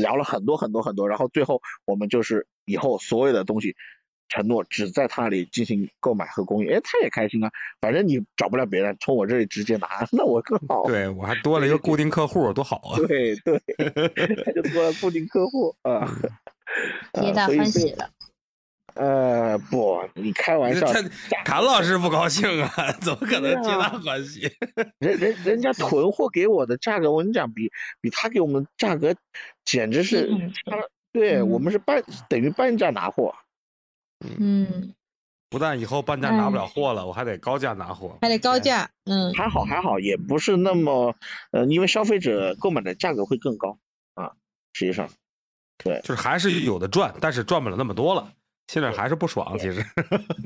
[0.00, 3.74] 聊了很多很多很多，然后最后我们就是以后所有的东西
[4.28, 10.84] 承诺只在他那里进行购买和供应，哎，他也开心啊，反正你找不了别人，从我这里直接拿，那我更好。
[10.86, 12.98] 对我还多了一个固定客户，多好啊！
[13.06, 13.60] 对对，
[14.44, 16.08] 他就多了固定客户啊，
[17.14, 18.10] 皆大欢喜了。
[18.94, 21.02] 呃，不，你开玩笑，这
[21.44, 24.50] 谭老师不高兴啊，怎么可能皆大欢喜？
[24.98, 29.14] 人人人家囤货给我的价格，我跟你讲，比比他给我们价格
[29.66, 33.34] 简直是嗯差了，对我嗯们是半等于半价拿货。
[34.20, 34.94] 嗯，
[35.50, 38.18] 不但以后半价拿不了货了，我还得高价拿货。
[38.22, 41.14] 还得高价，嗯，还好还好，也不是那么，
[41.50, 43.78] 呃，因为消费者购买的价格会更高
[44.14, 44.32] 啊，
[44.72, 45.08] 实际上，
[45.78, 48.32] 对就是还是有的赚，但是赚不了那么多了，
[48.68, 49.58] 心里还是不爽。
[49.58, 49.84] 其实，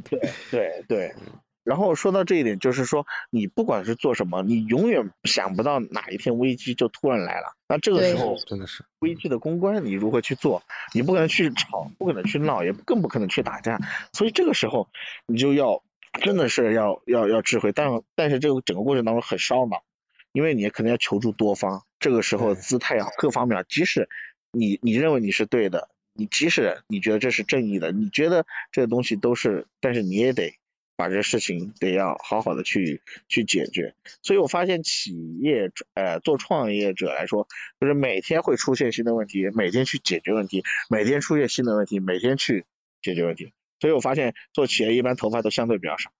[0.09, 1.15] 对对对。
[1.71, 7.55] 然后说到这一点，就是说你不管是做什么，你永远想不到哪一天危机就突然来了。
[7.69, 10.65] 那这个时候，真的是，危机的公关你如何去做？
[10.93, 13.79] 你不可能去吵，不可能去闹，也更不可能去打架。
[14.13, 14.89] 所以这个时候
[15.27, 15.85] 你就要
[16.21, 19.85] 真的是要要要智慧，但但是这个整个过程当中很烧脑，
[20.33, 21.85] 因为你可能要求助多方。
[22.01, 24.09] 这个时候姿态啊，各方面，即使
[24.51, 30.59] 你你认为你是对的，你即使你觉得这是正义的，你觉得这个东西都是，但是你也得。
[31.01, 37.49] 把这事情得要好好的去去解决，所以我发现企业呃做创业者来说，
[37.81, 42.67] 就是每天会出现新的问题，每天去解决问题，每天出现新的问题，每天去
[43.01, 43.51] 解决问题。
[43.81, 46.11] 所以我发现做企业一般头发都相对比较少。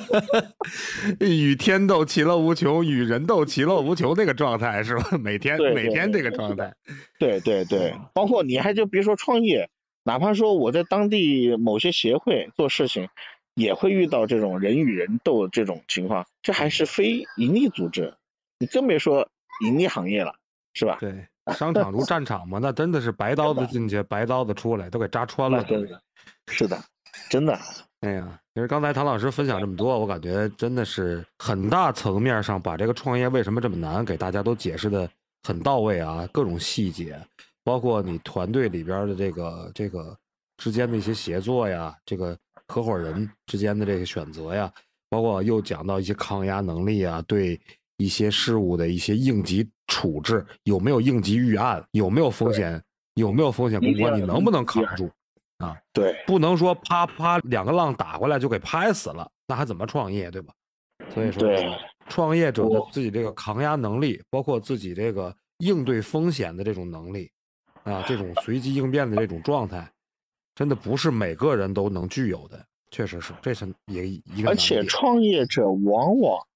[1.20, 5.16] 与天斗其乐无穷，与人斗其乐无穷那个状态是吧？
[5.18, 6.74] 每天每天这个状态，
[7.18, 9.70] 对对对，包括你还就别说创业，
[10.04, 13.08] 哪怕说我在当地某些协会做事情，
[13.54, 18.14] 也会遇到这种人与人斗这种情况，这还是非盈利组织，
[18.58, 19.28] 你更别说
[19.64, 20.34] 盈利行业了，
[20.74, 20.98] 是吧？
[21.00, 25.64] 对，商场如战场嘛，那真的是白 刀子进去，白刀子出来，都给扎穿了那。
[25.64, 26.02] 真的，
[26.48, 26.82] 是的，
[27.28, 27.58] 真的。
[28.00, 35.08] 哎呀，其实刚才唐老师分享这么多，我感觉真的是很大层面上把这个创业为什么这么难，给大家都解释的
[35.42, 37.16] 很到位啊，各种细节，
[37.62, 40.16] 包括你团队里边的这个这个
[40.56, 42.36] 之间的一些协作呀，这个
[42.72, 44.72] 合伙人之间的这个选择呀，
[45.10, 47.60] 包括又讲到一些抗压能力啊，对
[47.98, 52.82] 一些事物的一些应急处置，有没有应急预案，有没有风险，
[53.16, 55.10] 有没有风险公关，你能不能扛住
[55.58, 55.76] 啊？
[55.92, 60.54] 对，不能说啪啪两个浪打过来就给拍死了，那还怎么创业，对吧？
[61.12, 67.30] 所以说，对创业者的自己这个抗压能力，包括自己这个应对风险的这种能力，
[67.84, 69.91] 啊，这种随机应变的这种状态，
[70.62, 76.46] 真的不是每个人都能具有的，确实是，这是也一个而且创业者往往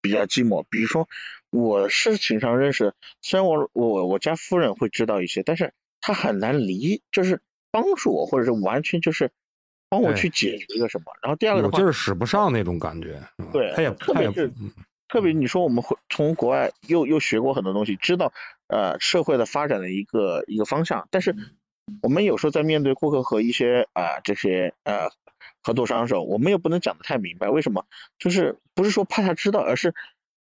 [0.00, 0.64] 比较寂寞。
[0.68, 1.08] 比如说，
[1.48, 9.30] 我事情上认识，虽然我我我家夫人会知道一些，但是她很难离，就是帮助我，或者是完全就是
[9.88, 11.04] 帮我去解决一个什么。
[11.22, 13.22] 然后第二个的话有劲，儿使不上那种感觉，
[13.52, 14.72] 对他也特别是嗯
[15.06, 18.32] 特别你说我们会从国外又又学过很多东西，知道
[18.66, 21.36] 呃社会的发展的一个一个方向，但是
[22.02, 25.10] 我们有时候在面对顾客和一些啊、这些呃
[25.62, 27.86] 合作商的时候，我们也不能讲的太明白，为什么？
[28.18, 29.94] 就是不是说怕他知道，而是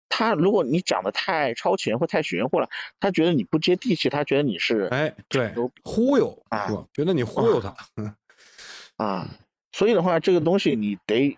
[0.10, 6.68] 他如果你讲的太超前或太玄乎了，他觉得你不接地气，他觉得你是哎，对，忽悠啊？
[6.94, 8.16] 觉得你忽悠他，嗯
[8.98, 9.30] 啊，
[9.72, 11.38] 所以的话，这个东西你得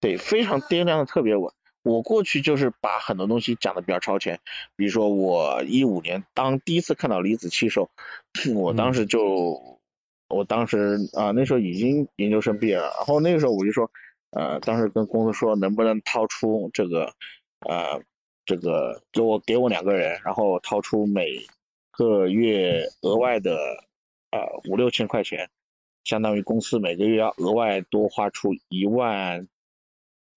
[0.00, 1.52] 得非常掂量的特别稳。
[1.82, 4.40] 我过去就是把很多东西讲的比较超前，
[4.76, 7.90] 比如说我一五年当第一次看到离子器时候，
[8.54, 9.80] 我当时就，
[10.28, 13.90] 我当时啊那时候已经研究生毕业了，然后那个时候我就说，
[14.30, 17.12] 呃，当时跟公司说能不能掏出这个
[17.68, 18.00] 呃
[18.44, 21.44] 这个给我给我两个人，然后掏出每
[21.90, 23.56] 个月额外的
[24.30, 24.40] 呃
[24.70, 25.50] 五六千块钱，
[26.04, 29.48] 相当于公司每个月要额外多花出一万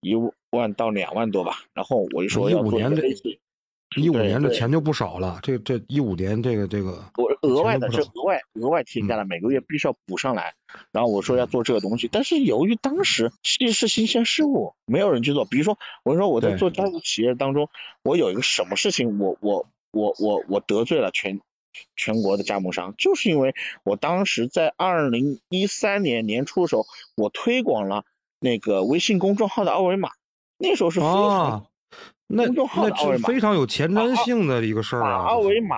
[0.01, 0.13] 一
[0.55, 1.57] 万到两万多吧。
[1.73, 3.39] 然后我就说要15做一年这个类似
[3.95, 10.53] 一五年的钱就不少了，这这一五年这个这个我额外的是额外额外添加了，每个月必须要补上来。
[10.91, 15.45] 然后我说要做这个东西，但是由于当时既是新鲜事物，没有人去做。
[15.45, 17.69] 比如说，我说我在做家族企业当中，
[18.03, 21.39] 我有一个什么事情，我我我我我得罪了全
[21.95, 28.03] 全国的加盟商，就是因为我当时在二零一三年年初的时候，我推广了
[28.41, 30.09] 那个微信公众号的二维码，
[30.57, 31.65] 那时候是非常啊，
[32.27, 35.25] 那公众号那的二维码是非常有前瞻性的一个事儿把啊。
[35.29, 35.77] 二维码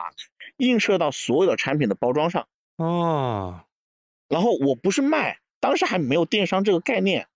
[0.57, 2.47] 映射到所有的产品的包装上。
[2.77, 3.65] 啊，
[4.29, 7.27] 然后我不是卖，当时还没有电商这个概念，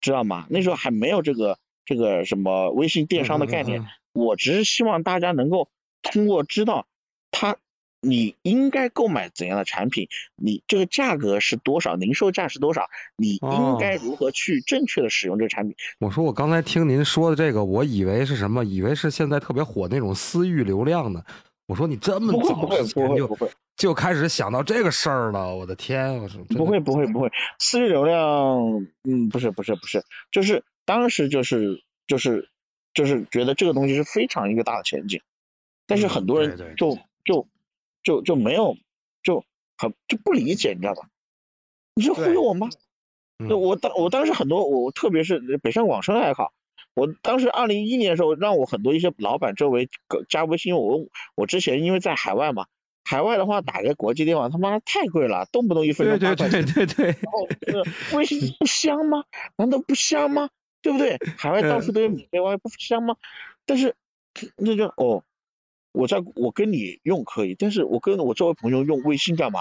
[0.00, 0.46] 知道吗？
[0.50, 5.68] 那时候还没有这个这个什么微信电商的概念，嗯嗯嗯我只是希望大家能够
[6.02, 6.86] 通过知道
[7.32, 7.56] 它
[8.04, 15.76] 你应该购买怎样的产品，你这个价格是多少，零售价是多少，你应该哦如何去正确的使用这个产品。
[15.98, 18.64] 我说我刚才听您说的这个，我以为是什么？
[18.64, 21.22] 以为是现在特别火那种私域流量呢。
[21.66, 22.68] 我说你这么早
[23.16, 23.38] 就
[23.74, 26.14] 就开始想到这个事儿了，我的天！
[26.18, 32.50] 我说不会不会不会，私域流量，嗯，不是不是不是，就是当时就是就是
[32.92, 35.22] 就是觉得这个东西是非常一个大的前景，
[35.86, 37.48] 但是嗯很多人就就
[38.04, 38.76] 就就没有
[39.24, 39.44] 就
[39.76, 41.08] 很就不理解，你知道吧？
[41.96, 42.68] 你是忽悠我吗？
[43.40, 46.52] 嗯那我当我当时很多我特别是北上广深还好，
[46.94, 49.88] 我当时二零一一年的时候，让我很多一些老板周围
[50.28, 52.66] 加微信，我我之前因为在海外嘛，
[53.02, 56.86] 海外的话打个国际电话他妈太贵了，动不动一分对对钟八块钱对。
[56.86, 57.84] 对对，然后这个
[58.16, 59.24] 微信不香吗？
[59.56, 60.50] 难道不香吗？
[60.80, 61.18] 对不对？
[61.36, 63.16] 海外到处都有免费 WiFi，不香吗？
[63.66, 63.96] 但是
[64.56, 65.24] 那就哦，
[65.94, 69.60] 我在我跟你用可以，但是我跟我周围朋友用微信干嘛？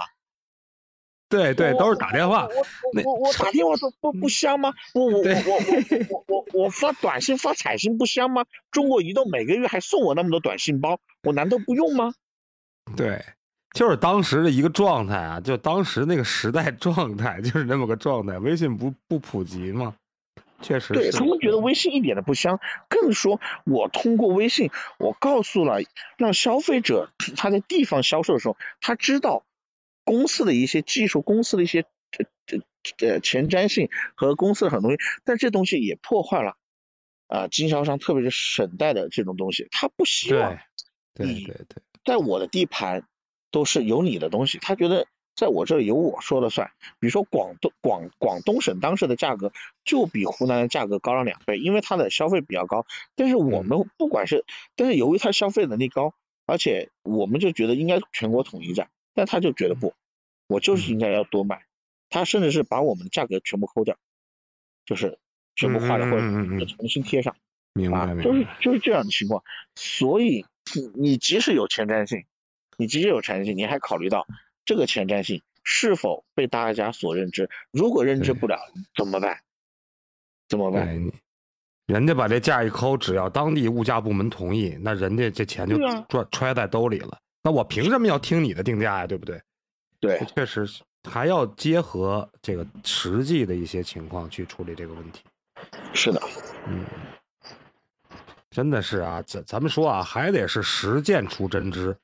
[1.29, 2.47] 对对，都是打电话。
[2.93, 4.71] 那我我我打电话都不不香吗？
[4.93, 5.25] 我我我我
[6.09, 8.45] 我我我我发短信发彩信不香吗？
[8.69, 12.13] 中国移动每个月还送我那么多短信包，我难道不用吗？
[12.95, 13.23] 对，
[13.73, 18.37] 就是当时的一个状态啊，就当时那个时代状态就是那么个状态。
[18.37, 19.95] 微信不不普及嘛，
[20.63, 25.81] 确实对他们觉得微信一点都不香，更说我通过微信，我告诉了
[26.17, 29.45] 让消费者他在地方销售的时候，他知道
[30.03, 32.25] 公司的一些技术，公司的一些呃
[32.99, 36.57] 呃呃前瞻性和公司的很多东西，但这东西也破坏了
[37.27, 40.57] 啊、经销商特别是省代的这种东西，他不希望
[41.13, 41.65] 对对对，
[42.05, 43.07] 在我的地盘
[43.49, 46.71] 都是有你的东西，他觉得在我这里有我说了算。
[46.99, 49.51] 比如说广东广广东省当时的价格
[49.83, 52.85] 就比湖南的价格高了两倍，因为它的消费比较高。
[53.15, 56.13] 但是我们不管是，但是由于它消费能力高，
[56.45, 59.93] 而且我们就觉得应该全国统一价，但他就觉得不，
[60.47, 61.65] 我就是应该要多卖。
[62.09, 63.97] 他甚至是把我们的价格全部抠掉，
[64.85, 65.17] 就是
[65.55, 67.35] 全部划掉或者重新贴上。
[67.73, 68.47] 明白啊，就是。
[68.61, 69.43] 就是这样的情况。
[69.75, 72.25] 所以你你即使有前瞻性，
[72.77, 74.27] 你即使有前瞻性，你还考虑到
[74.65, 77.49] 这个前瞻性是否被大家所认知？
[77.71, 78.57] 如果认知不了，
[78.95, 79.39] 怎么办？
[80.47, 80.87] 怎么办？
[81.85, 87.17] 人家把这价一抠，只要当地物价部门同意，那人家这钱就赚揣在兜里了。
[87.43, 89.07] 那我凭什么要听你的定价呀？
[89.07, 89.41] 对不对？
[89.99, 90.65] 对确实
[91.09, 95.23] 还要结合这个实际的一些情况去处理这个问题。
[95.93, 96.21] 是的，
[96.67, 96.85] 嗯，
[98.49, 101.95] 真的是啊，咱咱们说啊，还得是实践出真知，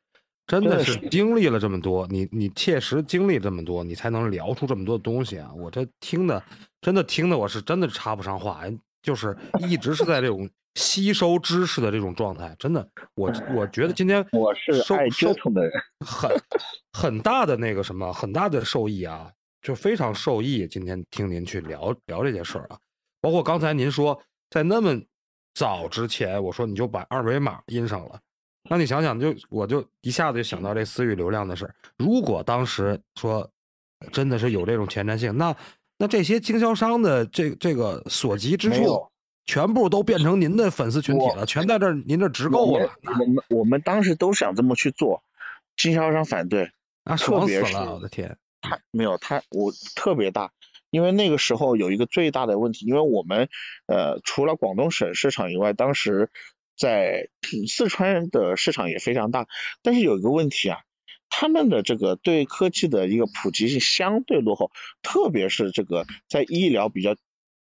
[0.49, 5.53] 真的是经历了这么多，你你切实经历这么多，你才能聊出这么多东西啊！
[5.55, 6.43] 我这听的，
[6.81, 8.63] 真的听的我是真的插不上话，
[9.03, 15.71] 就是一直是在这种吸收知识的这种状态，真的，我我觉得今天我是爱收收折腾的人。
[16.03, 16.31] 很
[16.93, 19.31] 很大的那个什么，很大的受益啊，
[19.61, 20.67] 就非常受益。
[20.67, 22.77] 今天听您去聊聊这件事儿啊，
[23.21, 24.99] 包括刚才您说在那么
[25.53, 28.19] 早之前，我说你就把二维码印上了，
[28.69, 31.75] 那你想想就，我就一下子就想到这私域流量的事儿。
[31.97, 33.49] 如果当时说
[34.11, 35.55] 真的是有这种前瞻性，那
[35.97, 39.05] 那这些经销商的这这个所及之处，
[39.45, 45.23] 全部都变成您的粉丝群体了，全在这儿您这儿直购了，我们我们当时都想这么去做，
[45.75, 46.71] 经销商反对，
[47.03, 48.37] 那特别是爽死了，我的天！
[48.61, 50.51] 他没有他我特别大，
[50.91, 53.49] 因为那个时候有一个最大的问题，因为我们
[53.87, 56.29] 呃除了广东省市场以外，当时
[56.79, 57.27] 在
[57.67, 59.47] 四川的市场也非常大，
[59.83, 60.79] 但是有一个问题啊，
[61.29, 67.17] 他们的这个对科技的一个普及性相对落后，特别是这个在医疗比较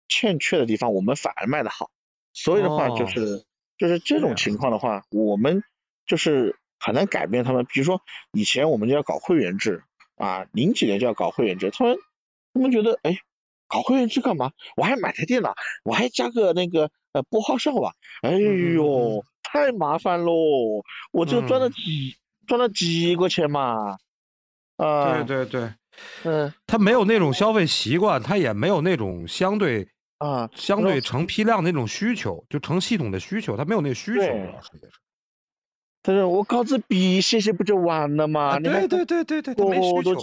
[0.07, 1.89] 欠缺的地方，我们反而卖得好。
[2.31, 3.45] 所以的话，就哦是、
[3.77, 5.63] 就是这种情况的话，我们
[6.05, 7.65] 就是很难改变他们。
[7.65, 9.81] 比如说以前我们就要搞会员制
[10.15, 11.97] 啊，零几年就要搞会员制，他们
[12.53, 13.17] 他们觉得哎，
[13.67, 14.51] 搞会员制干嘛？
[14.75, 15.53] 我还买台电脑，
[15.83, 17.93] 我还加个那个呃拨号上网。
[18.21, 20.33] 哎嗯嗯呦，太麻烦喽！
[21.11, 22.15] 我就赚了嗯几、
[22.47, 23.97] 赚了几个钱嘛。
[24.77, 25.69] 啊，对对对，
[26.23, 29.87] 嗯他没有那种消费习惯，他也没有那种相对
[30.19, 34.99] 啊，相对成批量的那种需求，就成系统的需求，他没有那需求，对主要是也是。
[36.03, 38.55] 他说我搞支笔谢谢不就完了吗？
[38.55, 40.15] 啊，对对对对对，他没需求。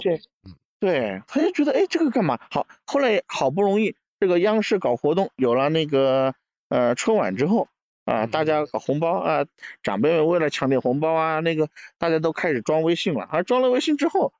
[0.85, 2.39] 对，他就觉得哎，这个干嘛？
[2.51, 6.35] 好，后来好不容易这个央视搞活动，有了那个
[6.69, 7.69] 呃春晚之后
[8.03, 9.47] 啊，嗯大家搞红包啊，
[9.81, 13.27] 长辈们为了抢点红包啊，那个大家都开始装微信了。
[13.31, 14.31] 而装了微信之后，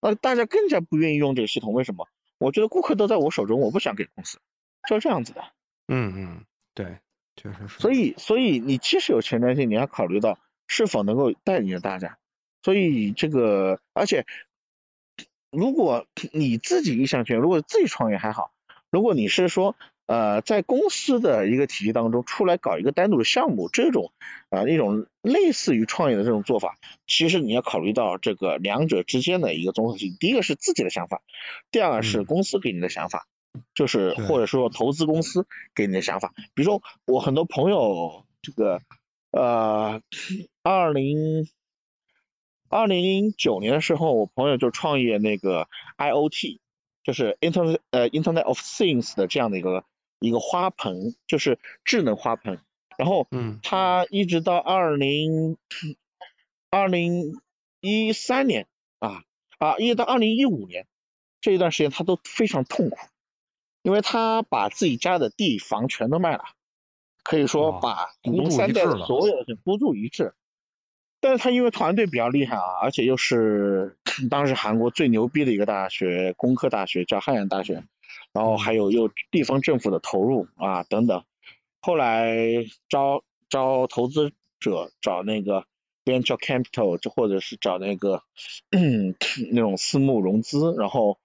[0.00, 2.08] 呃，大家更加不愿意用这个系统，为什么？
[2.36, 4.40] 我觉得顾客都在我手中，我不想给公司，
[4.86, 5.44] 就是这样子的。
[5.88, 6.98] 嗯嗯，对，
[7.36, 7.80] 确实是。
[7.80, 12.18] 所以，所以你即使有前瞻性，你要考虑到是否能够带领着大家。
[12.62, 14.26] 所以这个，而且
[15.56, 18.52] 如果你自己一厢情愿，如果自己创业还好，
[18.90, 24.12] 如果你是说呃在公司的一个体系当中出来搞一个单独的项目，这种
[24.50, 30.16] 啊、呃、一种类似于创业的这种做法，其实你要考虑到这个两者之间的一个综合性。
[30.20, 31.22] 第一个是自己的想法，
[31.70, 33.26] 第二个是嗯公司给你的想法。
[33.72, 38.80] 就是或者说投资公司给你的想法，比如说我很多朋友这个
[39.30, 40.00] 呃，
[40.64, 41.46] 二零
[42.74, 46.58] 二零零九年的时候，我朋友就创业那个 IOT，
[47.04, 49.84] 就是 Internet 呃 Internet of Things 的这样的一个
[50.18, 52.58] 一个花盆，就是智能花盆。
[52.98, 55.56] 然后嗯他一直到二零
[56.68, 57.40] 二零
[57.80, 58.66] 一三年
[58.98, 59.22] 啊
[59.58, 60.88] 啊，一直到二零一五年
[61.40, 62.96] 这一段时间，他都非常痛苦，
[63.82, 66.42] 因为他把自己家的地房全都卖了，
[67.22, 70.34] 可以说把股孤注东三代一掷了的所有的孤注一掷。
[71.24, 73.96] 但是他因为团队比较厉害啊，而且又是
[74.28, 77.82] 当时韩国最牛逼的一个大学，工科大学叫汉阳大学，
[78.34, 81.24] 然后还有又地方政府的投入啊等等，
[81.80, 82.36] 后来
[82.90, 85.64] 招招投资者，找那个
[86.04, 88.22] venture capital，就或者是找那个
[89.50, 91.18] 那种私募融资，然后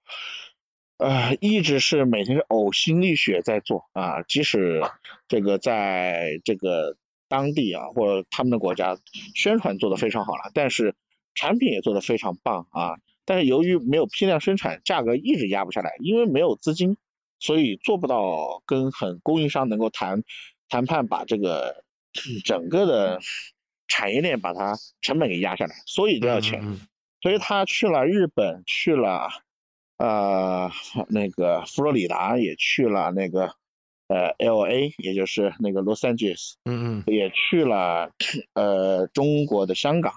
[0.96, 4.80] 呃一直是每天是呕心沥血在做啊，即使
[5.28, 6.96] 这个在这个
[7.30, 8.98] 当地啊或者他们的国家
[9.34, 10.94] 宣传做得非常好了，但是
[11.34, 16.98] 产品也做得非常棒啊，但是由于没有批量生产，价格一直压不下来，因为没有资金，
[17.38, 20.24] 所以做不到跟很供应商能够谈
[20.68, 21.84] 谈判，把这个
[22.44, 23.20] 整个的
[23.86, 26.60] 产业链把它成本给压下来，所以都要钱。
[26.62, 26.80] 嗯嗯
[27.22, 29.28] 所以他去了日本，去了
[29.98, 30.70] 呃
[31.10, 33.54] 那个佛罗里达，也去了那个
[34.10, 37.14] 呃 L A，也就是那个 Los Angeles，，嗯嗯。
[37.14, 38.10] 也去了
[38.54, 40.14] 呃中国的香港，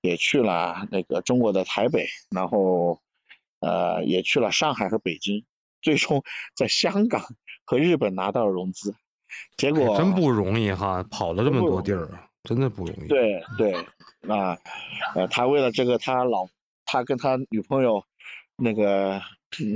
[0.00, 3.00] 也去了那个中国的台北，然后
[3.58, 5.44] 呃也去了上海和北京，
[5.82, 6.22] 最终
[6.54, 7.24] 在香港
[7.64, 8.94] 和日本拿到了融资，
[9.56, 13.08] 结嗯，果真不容易哈，跑了这么多地儿啊，真的不容易。
[13.08, 13.74] 对对，
[14.28, 14.56] 啊，
[15.16, 16.46] 呃，他为了这个，他老
[16.84, 18.04] 他跟他女朋友
[18.56, 19.20] 那个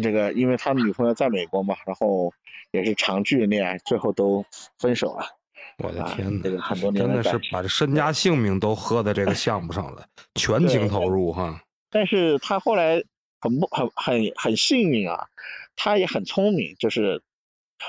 [0.02, 2.32] 这个，因为他女朋友在美国嘛，然后
[2.70, 4.44] 也是长距离恋爱，最后都
[4.78, 5.26] 分手了。
[5.78, 11.62] 我的啊天哪，这个很多年真的是把这身家性命都喝在这个项目上了，全情投入哈。
[11.90, 13.02] 但是他后来
[13.40, 15.28] 很不很很很幸运啊，
[15.76, 17.22] 他也很聪明，就是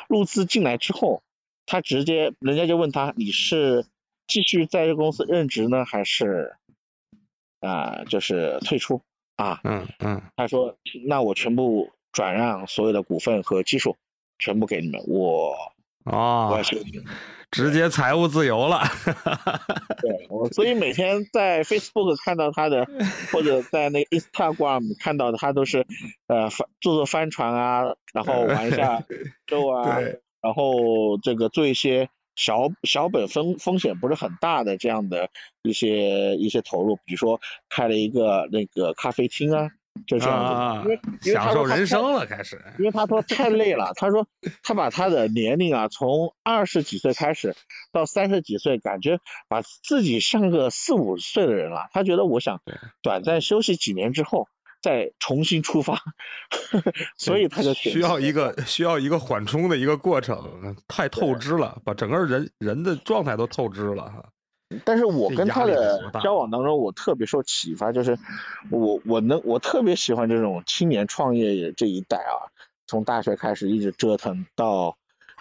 [0.08, 1.23] 入资进来之后，
[1.65, 3.86] 他直接人家就问他你是
[4.28, 6.54] 继续在这公司任职呢，还是
[7.62, 9.02] 啊、就是退出
[9.39, 9.62] 啊？
[9.63, 10.75] 嗯嗯，他说
[11.08, 13.95] 那我全部转让所有的股份和技术，
[14.38, 15.56] 全部给你们，我
[16.04, 17.02] 我哦要，休息。
[17.52, 18.84] 直接财务自由了。
[20.02, 22.86] 对，我所以每天在 Facebook 看到他的，
[23.32, 25.88] 或者在那个 Instagram 看到的，他都是
[26.28, 29.04] 呃翻做做帆船啊，然后玩一下
[29.47, 29.97] 舟啊，
[30.41, 35.30] 然后这个做一些小小本风风险不是很大的这样的
[35.62, 39.67] 一些一些投入，比如说开了一个那个咖啡厅啊，
[40.08, 42.63] 就这样子，啊因为因为他享受说人生了，开始。
[42.79, 44.25] 因为他说太累了，他说
[44.63, 47.56] 他把他的年龄啊从二十几岁开始
[47.92, 49.19] 到三十几岁，感觉
[49.50, 51.90] 把自己像个四五十岁的人了。
[51.92, 52.62] 他觉得我想
[53.02, 54.48] 短暂休息几年之后
[54.82, 56.02] 再重新出发，
[57.17, 64.25] 所以他就需要一个需要一个缓冲的一个过程，太透支了，把整个人人的状态都透支了哈。
[64.86, 68.17] 但是我跟他的交往当中，我特别受启发，就是
[68.69, 72.54] 我我能我特别喜欢这种青年创业这一代啊，
[72.86, 74.96] 从大学开始一直折腾到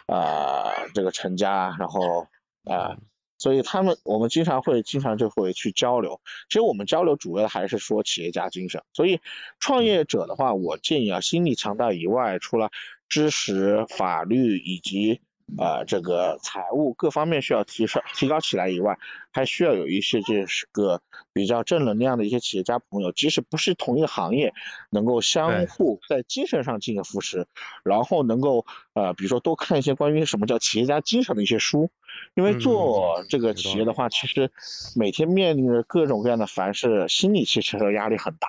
[0.07, 2.23] 呃这个成家，然后
[2.65, 2.99] 啊、呃
[3.39, 6.21] 所以他们我们经常会经常就会去交流。
[6.49, 8.83] 其实我们交流主要还是说企业家精神。
[8.93, 9.21] 所以
[9.59, 12.71] 创业者的话，我建议啊，心理强大以外，除了
[13.09, 15.21] 知识、法律以及
[15.57, 18.99] 呃这个财务各方面需要提升提高起来以外，
[19.33, 21.01] 还需要有一些这是个
[21.33, 24.53] 比较正能量的一些企业家朋友，即使不是同一个行业，
[24.91, 27.47] 能够相互在精神上进行扶持，
[27.85, 31.91] 然后能够呃比如说多看一些关于什么叫企业家精神的一些书，
[32.35, 34.51] 因为嗯做这个企业的话，其实
[34.97, 38.49] 每天面临着各种各样的凡事，心理其实压力很大，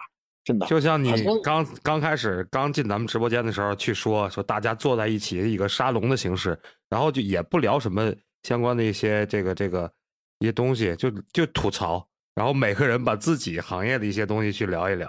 [0.50, 0.66] 真的。
[0.66, 6.58] 就像你刚刚开始刚进咱们直播间的时候去说说大家坐在一起一个沙龙的形式，
[6.89, 9.91] 然后就也不聊什么相关的一些这个这个
[10.39, 15.08] 一些东西，就就吐槽，然后每个人把自己行业的一些东西去聊一聊，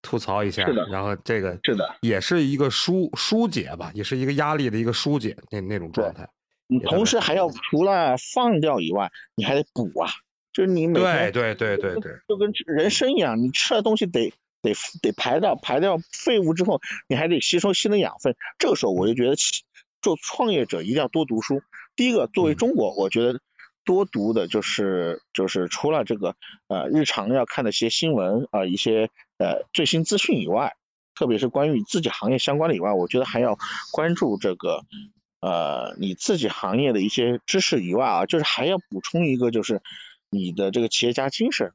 [0.00, 6.26] 吐槽一下是的，然后这个是的，也是一个疏疏解吧，也是一个压力的一个疏解那那种状态。
[6.66, 10.08] 你同时还要除了放掉以外，你还得补啊，
[10.52, 14.32] 就是你每对天对对对对，就跟人生一样，你吃的东西得
[14.62, 18.34] 得得排掉排掉废物之后，你还得吸收新的养分。
[18.58, 19.62] 这个时候我就觉得起，
[20.02, 21.62] 做创业者一定要多读书。
[21.96, 23.40] 第一个，作为嗯中国，我觉得
[23.84, 26.36] 多读的就是就是除了这个
[26.68, 30.74] 呃日常要看的一些新闻啊、呃一些呃最新资讯以外，
[31.14, 33.58] 特别是关于自己行业相关的以外，我觉得还要
[33.92, 34.84] 关注这个
[35.40, 39.82] 呃你自己行业的一些知识以外啊，就是还要补充一个就是
[40.30, 41.72] 你的这个企业家精神。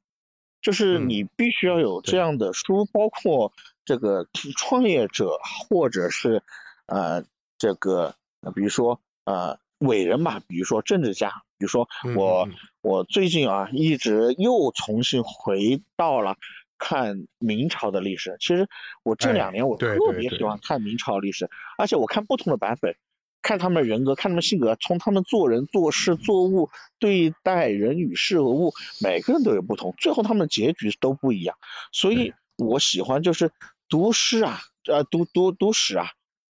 [0.64, 3.54] 就是嗯你必须要有这样的书，包括
[3.86, 4.26] 这个
[4.58, 5.38] 创业者
[5.70, 6.42] 或者是
[6.88, 7.26] 呃
[7.60, 12.48] 这个呃比如说呃伟人吧，比如说政治家，比如说嗯我、
[12.82, 16.38] 我最近啊一直又重新回到了
[16.78, 18.38] 看明朝的历史。
[18.40, 18.70] 其实
[19.04, 22.96] 我这哎两年我特别喜欢看明朝历史，而且我看不同的版本。
[23.44, 31.58] 看他们人格，看他们性格，从他们做人、做事、做物、对待人与事和物，每个人都有不同，最后他们的结局都不一样。
[31.92, 33.52] 所以我喜欢就是
[33.88, 36.08] 读诗啊，呃，读读读史啊，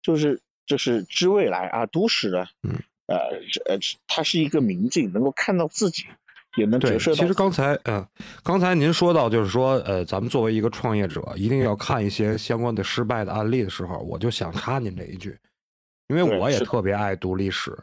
[0.02, 3.18] 就是就是知未来啊，读史的，嗯，呃
[3.66, 6.06] 呃，它是一个明镜，能够看到自己，
[6.56, 7.18] 也能对，折射到。
[7.18, 8.08] 其实刚才，嗯、
[8.44, 15.38] 刚才您说到，就是说，呃，咱们作为一个创业者，一定要看一些相关的失败的案例的时候，我就想插您这一句，
[16.08, 17.76] 因为我也特别爱读历史，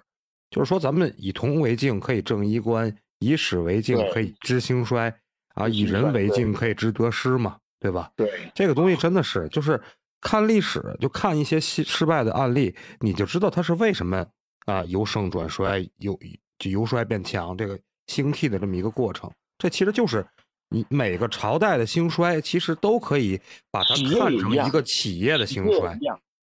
[0.50, 5.12] 就是说，咱们以铜为镜可以正衣冠，以史为镜可以知兴衰，
[5.54, 8.10] 啊，以人为镜可以知得失嘛，对吧？
[8.16, 9.80] 对这个东西真的是，就是
[10.20, 14.24] 看历史，就看一些失失败的案例，你就知道它是为什么
[14.66, 16.18] 啊由盛转衰，由
[16.58, 19.28] 就由衰变强，这个兴替的这么一个过程。
[19.58, 20.24] 这其实就是
[20.68, 25.98] 你每个朝代的兴衰，其实都可以把它看成一个企业的兴衰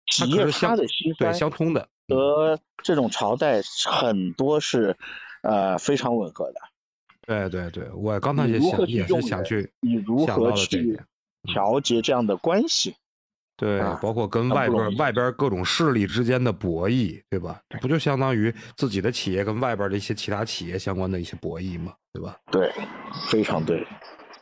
[0.10, 1.82] 企业是相的兴对衰相通的。
[1.82, 1.88] 嗯
[2.18, 4.98] 和这种朝代很多是
[5.44, 6.60] 呃非常吻合的。
[7.22, 11.00] 对对对，我刚才也想也是想去你如想到这何去。
[11.44, 12.96] 调节这样的关系？
[13.56, 17.62] 对，啊包括跟外边外边各种势力之间的博弈，对吧？
[17.80, 22.36] 不就相当于自己的企业跟外边的一些其他企业相关的一些博弈嘛，对吧？
[22.52, 22.70] 对，
[23.30, 23.86] 非常对。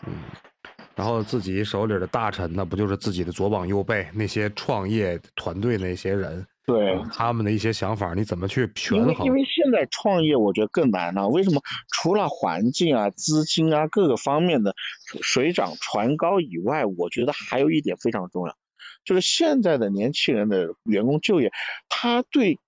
[0.08, 0.14] 嗯，
[0.98, 9.34] 然后自己手里的大臣，那不就是自己的左膀右背那些创业团队那些人，对，啊他们的一些想法，你怎么去权衡因为因？
[9.34, 11.62] 为现在创业我觉得更难了，为什么？
[11.94, 14.74] 除了环境啊、资金啊各个方面的
[15.22, 18.56] 水涨船高以外，我觉得还有一点非常重要，
[19.06, 21.52] 就是现在的年轻人的员工就业，
[21.90, 22.60] 他对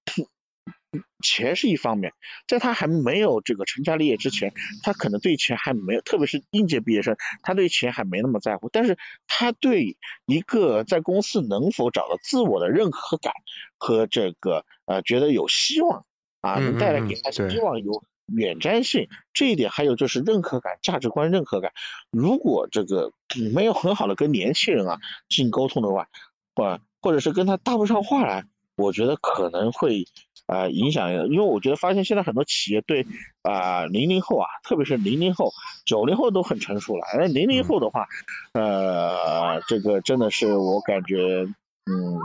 [1.21, 2.13] 钱是一方面，
[2.47, 13.33] 在他还没有这个成家立业之前，他可能对钱还没有，特别是应届毕业生，他对钱还没那么在乎，但是他对一个在公司能否找到自我的认可感
[13.77, 16.05] 和这个呃觉得有希望
[16.41, 21.71] 啊，嗯能带来嗯给他希望有远瞻性，这一点还有就是认可感、价值观认可感。
[22.11, 26.07] 如果这个嗯没有很好的跟年轻人啊进行沟通的话，
[26.55, 30.05] 或或者是跟他搭不上话来，我觉得可能会
[30.49, 33.05] 啊、呃影响，因为我觉得发现现在很多企业对
[33.43, 35.51] 啊零零后啊，特别是零零后、
[35.85, 38.07] 九零后都很成熟了，而零零后的话，
[38.53, 41.45] 呃，这个真的是我感觉，
[41.85, 42.19] 嗯，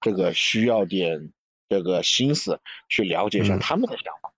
[0.00, 1.30] 这个需要点
[1.68, 2.58] 这个心思
[2.88, 4.32] 去了解一下嗯他们的想法。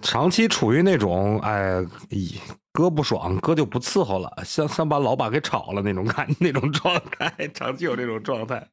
[0.00, 2.38] 长期处于那种哎，咦，
[2.72, 8.64] 哥不爽，哥就不伺候了，想想把老板给炒了那种感 那种状态，长期有这种状态。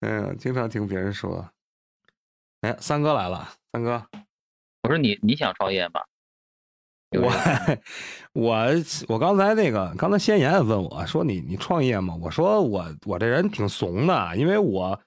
[0.00, 1.44] 嗯，经常听别人说。
[2.64, 4.02] 哎，三哥来了，三哥，
[4.84, 6.00] 我说你你想创业吗？
[7.10, 7.30] 我
[8.32, 8.66] 我
[9.06, 12.16] 我刚才那个，刚才先言问我说你你创业吗？
[12.22, 14.98] 我说我我这人挺怂的，因为我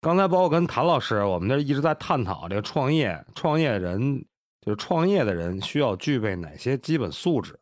[0.00, 4.24] 刚才包括跟谭老师，我们那一直在探讨这个创业，创业人
[4.62, 7.52] 就是创业的人需要具备哪些基本素质？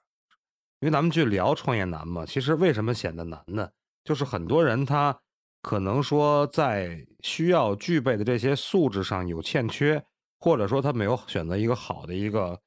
[0.79, 3.69] 因为咱们去聊创业难嘛，其实为什么显得难呢？
[4.05, 5.19] 就是很多人他
[5.63, 10.03] 可能说在需要具备的这些素质上有欠缺，
[10.39, 12.59] 或者说他没有选择一个好的一个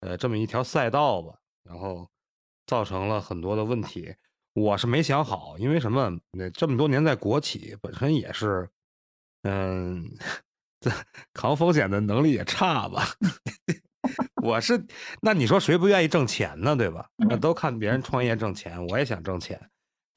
[0.00, 2.08] 呃这么一条赛道吧，然后
[2.66, 4.14] 造成了很多的问题。
[4.54, 6.10] 我是没想好，因为什么？
[6.32, 8.68] 那这么多年在国企，本身也是，
[9.44, 10.04] 嗯，
[10.80, 10.90] 这
[11.32, 13.06] 扛风险的能力也差吧。
[14.42, 14.84] 我是，
[15.22, 16.74] 那你说谁不愿意挣钱呢？
[16.74, 17.08] 对吧？
[17.16, 19.70] 那都看别人创业挣钱，我也想挣钱，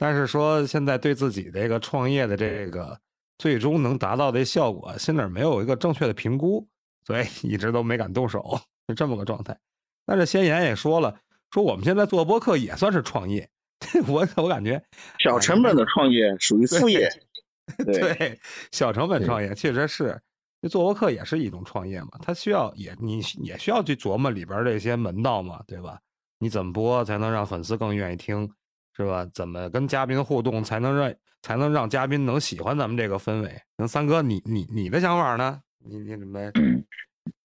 [0.03, 2.99] 但是说现在对自己这个创业的这个
[3.37, 6.67] 最终能达到的效果，心里没有一个正确的评估，
[7.05, 9.57] 所以一直都没敢动手，是这么个状态。
[10.05, 11.17] 但是先言也说了，
[11.51, 13.49] 说我们现在做播客也算是创业。
[14.09, 14.83] 我我感觉
[15.19, 17.09] 小成本的创业属于副业，
[17.87, 18.37] 对
[18.73, 20.21] 小成本创业确实是，
[20.69, 25.97] 做播客也是一种创业嘛，它需要也你也需要去琢磨里边这些门道嘛，对吧？
[26.39, 28.51] 你怎么播才能让粉丝更愿意听，
[28.95, 29.27] 是吧？
[29.33, 33.61] 怎么跟嘉宾互动才能让才能让嘉宾能喜欢咱们这个氛围？
[33.77, 35.59] 那三哥，你你你的想法呢？
[35.85, 36.39] 你你怎么？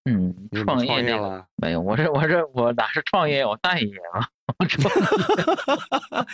[0.05, 0.35] 嗯，
[0.65, 1.81] 创业了没有？
[1.81, 3.45] 我这我这我哪是创业？
[3.45, 4.27] 我待业啊！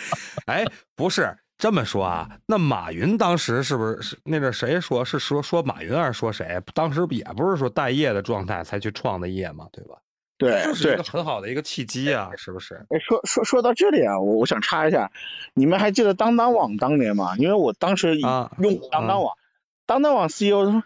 [0.47, 2.29] 哎，不是这么说啊。
[2.45, 5.03] 那马云当时是不是是那个谁说？
[5.03, 6.61] 是说说马云还是说谁？
[6.73, 9.95] 当时也不是说待业的状态才去创的业嘛，对吧？
[10.37, 12.85] 对，这是一个很好的一个契机啊，是不是？
[12.89, 15.11] 哎，说说说到这里啊，我我想插一下，
[15.53, 17.37] 你们还记得当当网当年吗？
[17.37, 18.49] 因为我当时用
[18.91, 19.37] 当当网，
[19.85, 20.83] 当当网 CEO 说，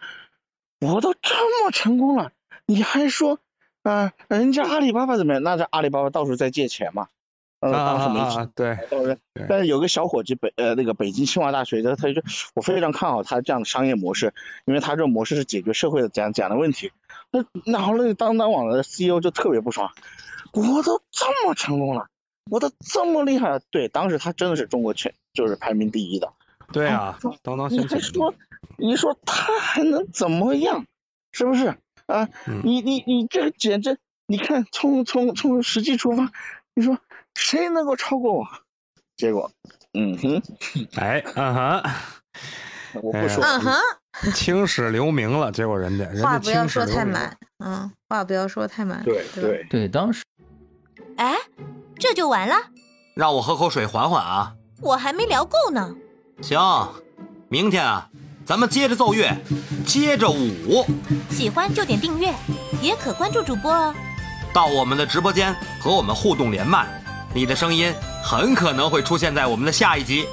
[0.79, 2.31] 我都这么成功了。
[2.67, 3.39] 你还说，
[3.81, 5.41] 啊，人家阿里巴巴怎么样？
[5.41, 7.07] 那这阿里巴巴到处在借钱嘛，
[7.59, 8.77] 呃，当时没钱，对，
[9.47, 12.21] 但是有个小伙计北呃那个北京清华大学的，他就
[12.53, 14.35] 我非常看好他这样的商业模式，
[14.65, 16.91] 因为他这种模式是解决社会的怎样怎样的问题。
[17.31, 19.91] 那然后那个当当网的 CEO 就特别不爽，
[20.53, 22.07] 我都这么成功了，
[22.49, 26.33] 我都这么厉害了，对，当时他真的是中国全就是排名第一的。
[26.71, 28.33] 对啊，当当你还说，
[28.77, 30.85] 你说他还能怎么样？
[31.31, 31.77] 是不是？
[32.05, 32.27] 啊，
[32.63, 36.31] 你你你这个简直，你看从从从实际出发，
[36.73, 36.97] 你说
[37.35, 38.47] 谁能够超过我？
[39.15, 39.51] 结果，
[39.93, 40.41] 嗯哼，
[40.95, 41.83] 哎，嗯哼，
[42.93, 45.51] 我不说，嗯哼，青史留名了。
[45.51, 49.03] 结果人家，话不要说太满，嗯，话不要说太满。
[49.03, 50.23] 对对对，当时，
[51.17, 51.35] 哎，
[51.97, 52.55] 这就完了？
[53.15, 54.53] 让我喝口水缓缓啊！
[54.81, 55.93] 我还没聊够呢。
[56.41, 56.59] 行，
[57.49, 58.09] 明天啊。
[58.45, 59.31] 咱们接着奏乐，
[59.85, 60.83] 接着舞。
[61.29, 62.33] 喜欢就点订阅，
[62.81, 63.93] 也可关注主播哦。
[64.51, 66.87] 到我们的直播间和我们互动连麦，
[67.31, 70.25] 你的声音很可能会出现在我们的下一集。